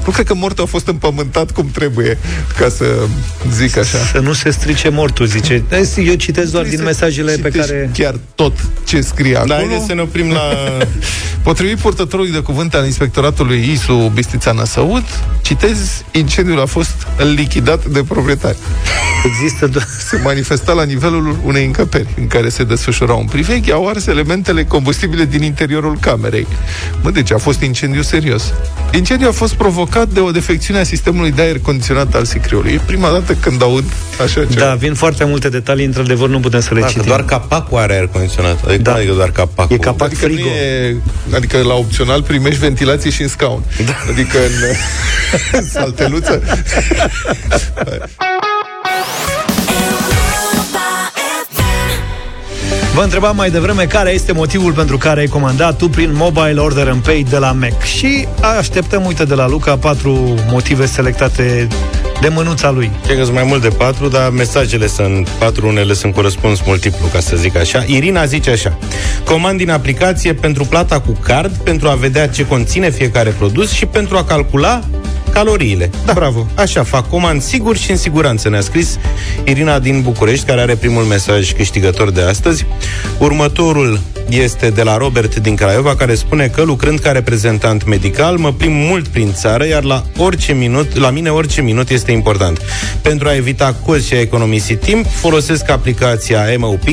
[0.06, 2.18] nu cred că mortul a fost împământat cum trebuie,
[2.58, 2.86] ca să
[3.52, 3.98] zic așa.
[4.12, 5.64] Să nu se strice mortul, zice.
[6.06, 7.90] Eu citesc doar din mesajele pe Citești care...
[7.94, 8.54] chiar tot
[8.86, 9.54] ce scrie acolo.
[9.54, 10.42] Da, haideți să ne oprim la...
[11.44, 15.04] Potrivit purtătorului de cuvânt al inspectoratului ISU Bistița Năsăud,
[15.42, 16.96] citez, incendiul a fost
[17.36, 18.58] lichidat de proprietari.
[19.26, 19.88] Există doar...
[20.08, 24.64] Se manifesta la nivelul unei încăperi în care se desfășura un priveghi, au ars elementele
[24.64, 26.48] combustibile din interiorul camerei.
[27.02, 28.54] Mă, deci a fost incendiu serios.
[28.94, 32.72] Incendiul a fost provocat de o defecțiune a sistemului de aer condiționat al sicriului.
[32.72, 33.84] E prima dată când aud
[34.22, 34.66] așa ceva.
[34.66, 37.08] Da, vin foarte multe detalii, într-adevăr nu putem să le Da, că citim.
[37.08, 38.64] doar capacul are aer condiționat.
[38.66, 38.92] Adică, Da.
[38.92, 38.98] da.
[38.98, 39.76] adică doar capacul.
[39.76, 40.42] E capac Adică, frigo.
[40.42, 40.96] nu e,
[41.36, 43.64] adică la opțional primești ventilație și în scaun.
[43.86, 43.94] Da.
[44.12, 44.76] Adică în,
[45.60, 46.42] în salteluță.
[52.94, 56.88] Vă întrebam mai devreme care este motivul pentru care ai comandat tu prin Mobile Order
[56.88, 57.84] and Pay de la Mac.
[57.84, 58.28] Și
[58.58, 61.68] așteptăm, uite, de la Luca patru motive selectate
[62.22, 62.92] de mânuța lui.
[63.06, 66.60] Cred că sunt mai mult de patru, dar mesajele sunt patru, unele sunt cu răspuns
[66.66, 67.84] multiplu, ca să zic așa.
[67.86, 68.78] Irina zice așa.
[69.26, 73.86] Comand din aplicație pentru plata cu card, pentru a vedea ce conține fiecare produs și
[73.86, 74.82] pentru a calcula
[75.34, 75.90] caloriile.
[76.06, 76.48] Da, bravo.
[76.56, 78.98] Așa fac, comand sigur și în siguranță, ne-a scris
[79.44, 82.66] Irina din București, care are primul mesaj câștigător de astăzi.
[83.18, 88.54] Următorul este de la Robert din Craiova, care spune că lucrând ca reprezentant medical, mă
[88.54, 92.62] plimb mult prin țară, iar la orice minut, la mine orice minut este important.
[93.02, 96.84] Pentru a evita cozi și a economisi timp, folosesc aplicația MOP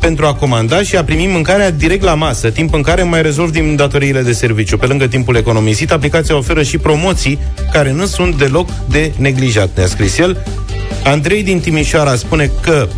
[0.00, 3.50] pentru a comanda și a primi mâncarea direct la masă, timp în care mai rezolv
[3.50, 4.76] din datoriile de serviciu.
[4.76, 7.38] Pe lângă timpul economisit, aplicația oferă și promoții
[7.74, 10.44] care nu sunt deloc de neglijat, ne-a scris el.
[11.04, 12.88] Andrei din Timișoara spune că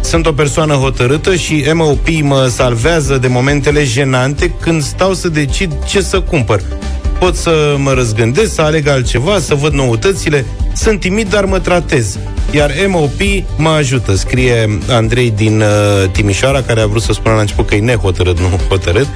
[0.00, 5.72] sunt o persoană hotărâtă și MOP mă salvează de momentele jenante când stau să decid
[5.86, 6.62] ce să cumpăr.
[7.18, 10.44] Pot să mă răzgândesc, să aleg altceva, să văd noutățile.
[10.74, 12.18] Sunt timid, dar mă tratez.
[12.50, 13.20] Iar MOP
[13.56, 17.74] mă ajută, scrie Andrei din uh, Timișoara, care a vrut să spună la început că
[17.74, 19.06] e nehotărât, nu hotărât.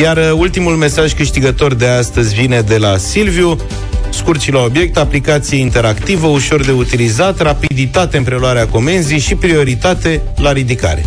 [0.00, 3.58] Iar uh, ultimul mesaj câștigător de astăzi vine de la Silviu.
[4.12, 10.20] Scurt și la obiect, aplicație interactivă, ușor de utilizat, rapiditate în preluarea comenzii și prioritate
[10.36, 11.04] la ridicare.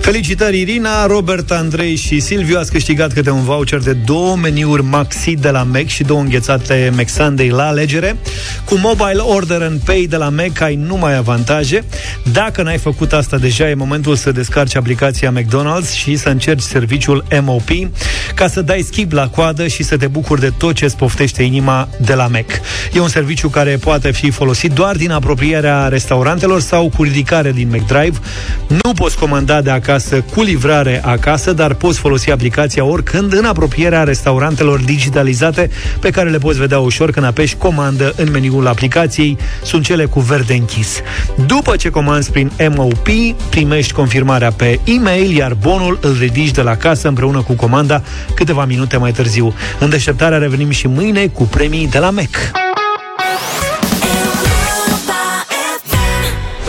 [0.00, 2.58] Felicitări Irina, Robert, Andrei și Silviu.
[2.58, 6.92] Ați câștigat câte un voucher de două meniuri Maxi de la Mac Și două înghețate
[6.96, 8.16] Mac Sunday la alegere.
[8.64, 11.84] Cu Mobile Order and Pay de la Mac Ai numai avantaje.
[12.32, 17.24] Dacă n-ai făcut asta deja E momentul să descarci aplicația McDonald's Și să încerci serviciul
[17.42, 17.68] MOP
[18.34, 21.42] Ca să dai skip la coadă Și să te bucuri de tot ce îți poftește
[21.42, 22.46] inima de la Mac
[22.92, 27.68] E un serviciu care poate fi folosit doar din apropierea restaurantelor Sau cu ridicare din
[27.68, 28.18] McDrive
[28.82, 34.02] Nu poți comanda de acasă cu livrare acasă Dar poți folosi aplicația oricând în apropierea
[34.02, 35.70] restaurantelor digitalizate
[36.00, 39.38] Pe care le poți vedea ușor când apeși comandă în meniul aplicației.
[39.62, 41.00] Sunt cele cu verde închis.
[41.46, 43.08] După ce comanzi prin MOP
[43.50, 48.02] Primești confirmarea pe e-mail Iar bonul îl ridici de la casă împreună cu comanda
[48.34, 49.54] câteva minute mai târziu.
[49.78, 52.73] În deșteptarea revenim și mâine cu premii de la Mac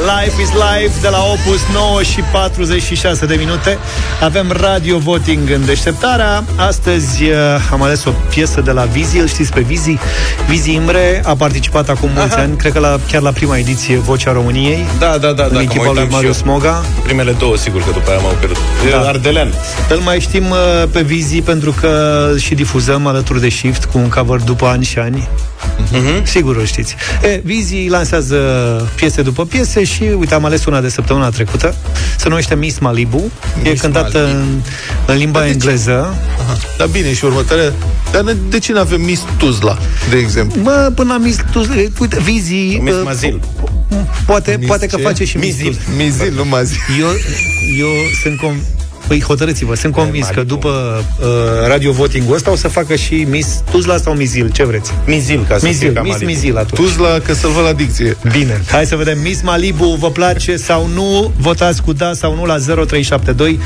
[0.06, 3.78] Life is Life de la Opus 9 și 46 de minute
[4.22, 7.38] Avem radio voting în deșteptarea Astăzi uh,
[7.72, 9.98] am ales o piesă de la Vizi Îl știți pe Vizi?
[10.48, 12.42] Vizi Imre a participat acum mulți Aha.
[12.42, 15.62] ani Cred că la, chiar la prima ediție Vocea României Da, da, da, În da,
[15.62, 16.52] echipa că mă lui uitam și Marius eu.
[16.52, 18.58] Moga Primele două, sigur că după aia m-au pierdut.
[18.92, 18.98] Da.
[18.98, 19.08] Da.
[19.08, 19.54] Ardelean.
[19.90, 20.58] Îl mai știm uh,
[20.92, 24.84] pe Vizi pentru că îl și difuzăm alături de Shift cu un cover după ani
[24.84, 25.28] și ani.
[25.92, 26.26] Mhm.
[26.26, 26.96] Sigur o știți.
[27.24, 28.36] E, Vizi lansează
[28.96, 31.76] piese după piese și, uite, am ales una de săptămâna trecută.
[32.18, 33.32] Se numește Miss Malibu.
[33.64, 34.40] e Miss cântată Malibu.
[34.40, 34.62] în,
[35.06, 35.54] în limba Dar de ce?
[35.66, 36.16] engleză.
[36.44, 36.58] Aha.
[36.78, 37.74] Dar bine, și următoarea...
[38.12, 39.78] Dar ne- de ce nu avem Miss Tuzla,
[40.10, 40.62] de exemplu?
[40.62, 41.38] Bă, până la Miss...
[41.52, 41.66] Tu,
[42.00, 42.54] uite, Vizi...
[42.82, 43.40] Miss uh, Mazil.
[44.26, 45.02] Poate, Miss poate că ce?
[45.02, 45.74] face și Miss Mizil.
[45.86, 46.04] Tuzla.
[46.04, 46.78] Mizil, nu Mazil.
[47.00, 47.08] Eu,
[47.80, 47.88] eu
[48.24, 48.54] sunt com...
[49.08, 51.28] Păi hotărâți-vă, sunt convins că după uh,
[51.68, 54.92] radio voting-ul ăsta o să facă și Miss Tuzla sau Mizil, ce vreți?
[55.06, 56.32] Mizil, ca să fie Mizil, ca Miss Malibu.
[56.32, 56.82] Mizil atunci.
[56.82, 58.18] Tuzla, că să-l văd la dicție.
[58.32, 61.32] Bine, hai să vedem Miss Malibu, vă place sau nu?
[61.38, 63.60] Votați cu da sau nu la 0372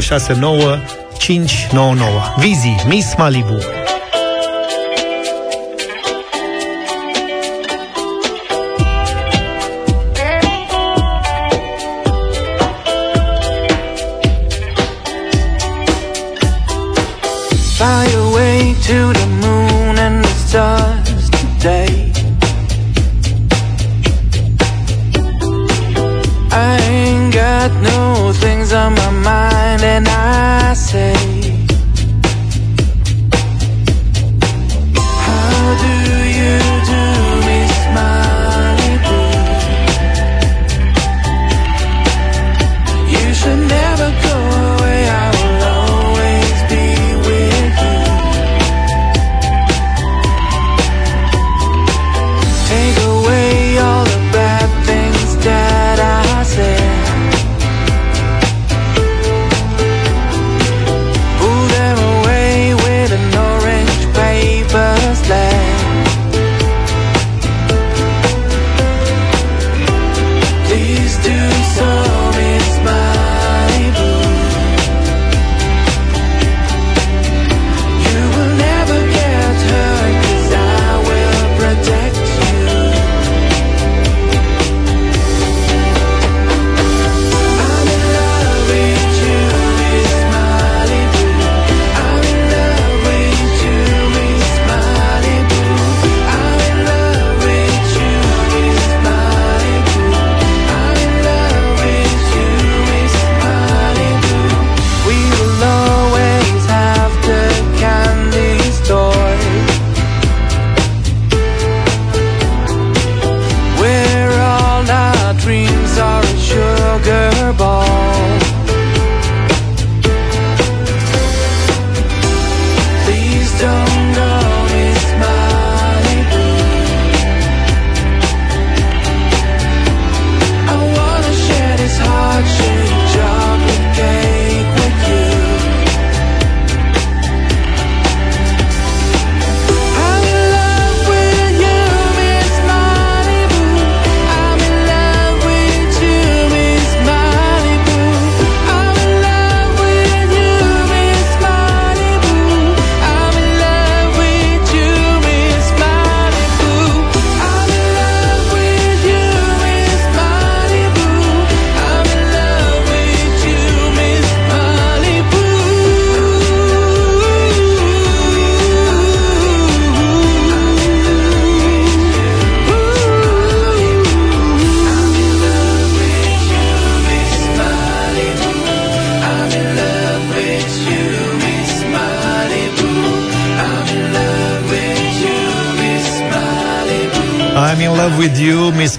[0.00, 0.78] 069
[1.18, 2.20] 599.
[2.38, 3.58] Vizi, Miss Malibu.
[18.88, 19.25] Away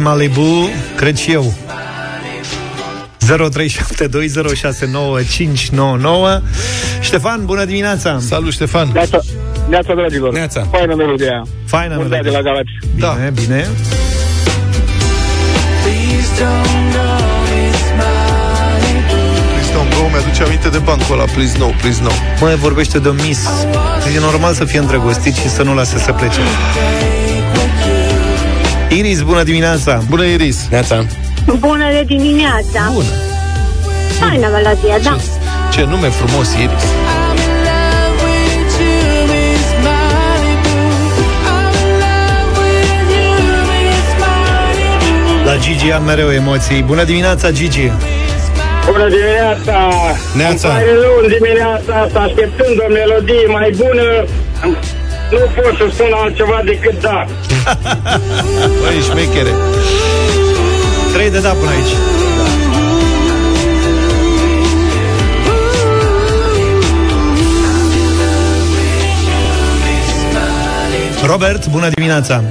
[0.07, 1.53] Malibu, cred și eu.
[3.25, 3.29] 0372069599
[6.99, 8.17] Ștefan, bună dimineața!
[8.19, 8.89] Salut, Ștefan!
[8.93, 9.19] Neața,
[9.69, 10.33] neața dragilor.
[10.33, 10.67] Neața.
[10.71, 11.43] Faină melodia aia.
[11.65, 12.37] Faină Mulți ani de melodie.
[12.37, 12.69] la Galați.
[12.95, 13.13] Da.
[13.13, 13.67] Bine, bine.
[19.53, 21.23] Please don't go, mi-aduce aminte de bancul ăla.
[21.23, 22.09] Please no, please no.
[22.39, 23.39] Mă, vorbește de o mis.
[24.15, 26.39] E normal să fie îndrăgostit și să nu lase să plece.
[28.89, 30.01] Iris, bună dimineața!
[30.09, 30.67] Bună, Iris!
[30.69, 31.05] Neața.
[31.59, 32.91] Bună de dimineața!
[32.93, 33.05] Bună!
[34.19, 35.15] Faină melodia, da.
[35.71, 36.83] Ce nume frumos, Iris!
[45.45, 46.81] La Gigi am mereu emoții.
[46.81, 47.91] Bună dimineața, Gigi!
[48.91, 49.91] Bună dimineața!
[50.35, 50.67] Neața.
[50.67, 54.25] Îmi pare rău în dimineața asta, așteptând o melodie mai bună,
[55.31, 57.25] nu pot să spun altceva decât da.
[58.81, 59.53] Băi, șmechere!
[61.13, 61.93] Trei de da până aici.
[71.25, 72.43] Robert, bună dimineața!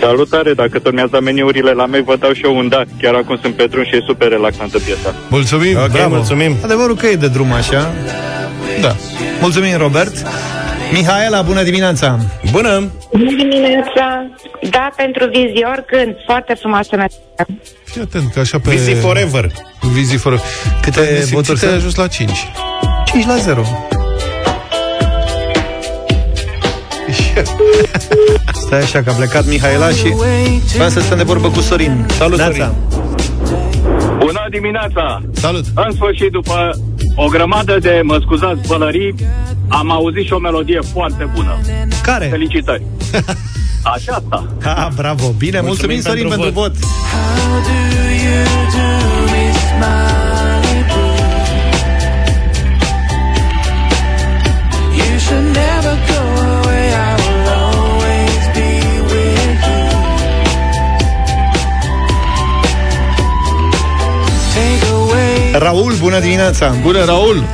[0.00, 2.82] Salutare, dacă tot mi-ați dat meniurile la mei, vă dau și eu un da.
[3.00, 5.14] Chiar acum sunt pe drum și e super relaxantă piesa.
[5.28, 5.76] Mulțumim!
[5.76, 6.14] Ok, Bravo.
[6.14, 6.56] mulțumim.
[6.64, 7.92] Adevărul că e de drum așa.
[8.80, 8.96] Da.
[9.40, 10.14] Mulțumim, Robert.
[10.92, 12.18] Mihaela, bună dimineața!
[12.50, 12.90] Bună!
[13.12, 14.30] Bună dimineața!
[14.70, 17.16] Da, pentru vizior când foarte frumoasă melodie.
[17.84, 18.70] Fii atent, că așa pe...
[18.70, 19.50] Busy forever.
[19.92, 20.40] Vizi fără...
[20.82, 21.72] Câte Nesimțit voturi ai sunt?
[21.72, 22.30] ajuns la 5.
[23.04, 23.62] 5 la 0.
[28.66, 30.14] Stai așa că a plecat Mihaela și
[30.74, 32.06] vreau să stăm de vorbă cu Sorin.
[32.18, 32.74] Salut, Neața.
[34.18, 35.20] Bună dimineața!
[35.32, 35.64] Salut!
[35.74, 36.70] În sfârșit, după
[37.16, 39.14] o grămadă de, mă scuzați, bălării,
[39.68, 41.58] am auzit și o melodie foarte bună.
[42.02, 42.26] Care?
[42.26, 42.82] Felicitări!
[43.94, 44.46] Aceasta.
[44.64, 45.28] Ah, bravo.
[45.38, 46.72] Bine, mulțumim, Mulțumim Sorin, pentru, pentru vot.
[65.58, 66.74] Raul, bună dimineața!
[66.82, 67.44] Bună, Raul!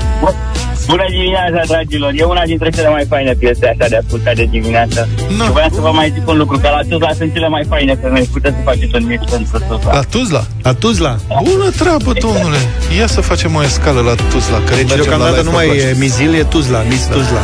[0.86, 2.12] Bună dimineața, dragilor!
[2.16, 5.08] E una dintre cele mai faine piese așa de ascultat de dimineață.
[5.38, 5.44] No.
[5.44, 7.98] Și voiam să vă mai zic un lucru, că la Tuzla sunt cele mai faine
[8.02, 8.28] femei.
[8.32, 9.92] Puteți să faceți un mix pentru Tuzla.
[9.92, 10.44] La Tuzla?
[10.62, 11.16] La Tuzla.
[11.42, 12.58] Bună treabă, domnule!
[12.98, 14.58] Ia să facem o escală la Tuzla.
[14.66, 17.42] Că Deci, mergem la deocamdată live nu mai pe e Mizil, e Tuzla, Miss Tuzla.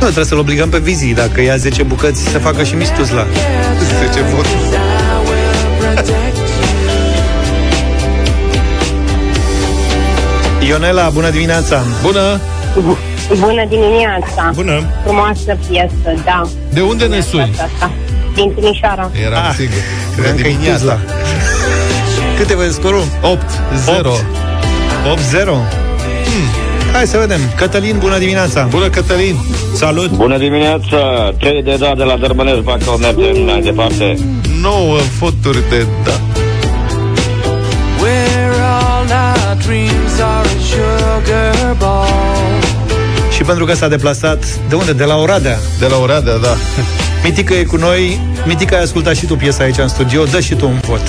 [0.00, 3.26] Nu, trebuie să-l obligăm pe Vizi, dacă ia 10 bucăți, să facă și Miss Tuzla.
[4.10, 4.56] 10 voturi.
[10.68, 11.82] Ionela, bună dimineața!
[12.02, 12.40] Bună!
[13.38, 14.50] Bună dimineața!
[14.54, 14.82] Bună!
[15.04, 16.42] Frumoasă piesă, da.
[16.72, 17.50] De unde ne suni?
[17.50, 17.90] Asta.
[18.34, 19.10] Din Timișoara.
[19.24, 19.74] Eram Ah, sigur.
[20.14, 20.78] credeam Bună că e dimineața.
[20.78, 20.98] Tuzla.
[22.36, 23.04] Câte vă scorul?
[23.22, 23.42] 8,
[23.84, 24.10] 0.
[25.04, 25.50] 8-0.
[26.24, 26.92] Hmm.
[26.92, 27.40] Hai să vedem.
[27.56, 28.66] Cătălin, bună dimineața!
[28.70, 29.36] Bună, Cătălin!
[29.74, 30.10] Salut!
[30.10, 31.32] Bună dimineața!
[31.38, 34.16] Trei de da de la Dărmănesc, Bacău, mergem mai departe.
[34.60, 36.20] 9 voturi de da.
[43.30, 44.92] Și pentru că s-a deplasat, de unde?
[44.92, 45.58] De la Oradea.
[45.78, 46.56] De la Oradea, da.
[47.24, 48.20] Mitică e cu noi.
[48.46, 50.24] Mitică, ai ascultat și tu piesa aici în studio.
[50.24, 51.00] Dă și tu un vot.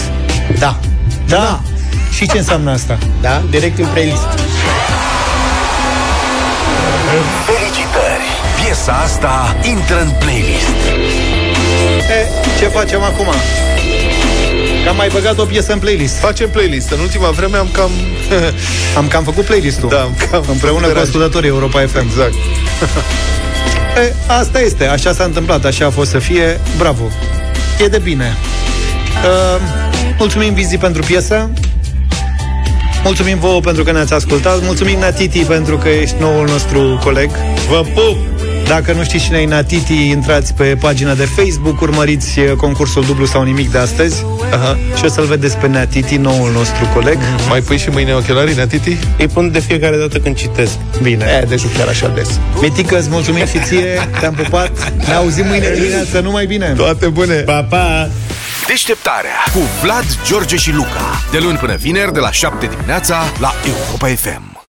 [0.60, 0.80] Da.
[1.28, 1.62] Da?
[2.12, 2.98] Și ce înseamnă asta?
[3.22, 3.42] Da?
[3.50, 4.28] Direct în playlist.
[7.46, 8.26] Felicitări!
[8.64, 10.76] Piesa asta intră în playlist.
[12.10, 12.28] E,
[12.60, 13.28] ce facem acum?
[14.84, 16.18] Că am mai băgat o piesă în playlist.
[16.18, 16.92] Facem playlist.
[16.92, 17.92] În ultima vreme am cam...
[18.98, 19.90] am cam făcut playlist-ul.
[19.90, 22.00] Da, am cam Împreună cu ascultătorii Europa FM.
[22.00, 22.34] Exact.
[23.96, 26.60] E, asta este, așa s-a întâmplat, așa a fost să fie.
[26.78, 27.04] Bravo.
[27.80, 28.38] E de bine.
[29.24, 29.62] Uh,
[30.18, 31.50] mulțumim, Vizi, pentru piesă.
[33.04, 34.62] Mulțumim vouă pentru că ne-ați ascultat.
[34.62, 37.30] Mulțumim, Natiti, pentru că ești noul nostru coleg.
[37.70, 38.33] Vă pup!
[38.68, 43.26] Dacă nu știți cine e Natiti, intrați pe pagina de Facebook, urmăriți uh, concursul dublu
[43.26, 44.78] sau nimic de astăzi Aha.
[44.98, 47.18] și o să-l vedeți pe Natiti, noul nostru coleg.
[47.50, 48.98] Mai pui și mâine ochelarii, Natiti?
[49.18, 50.74] Îi pun de fiecare dată când citesc.
[51.02, 51.40] Bine.
[51.42, 52.40] E, deci nu chiar așa des.
[52.62, 54.94] Mitică, îți mulțumim și ție, te-am pupat.
[55.08, 56.74] Ne auzim mâine dimineață, numai bine.
[56.76, 57.36] Toate bune!
[57.36, 58.10] Pa, pa!
[58.68, 61.22] Deșteptarea cu Vlad, George și Luca.
[61.32, 64.53] De luni până vineri, de la 7 dimineața, la Europa FM.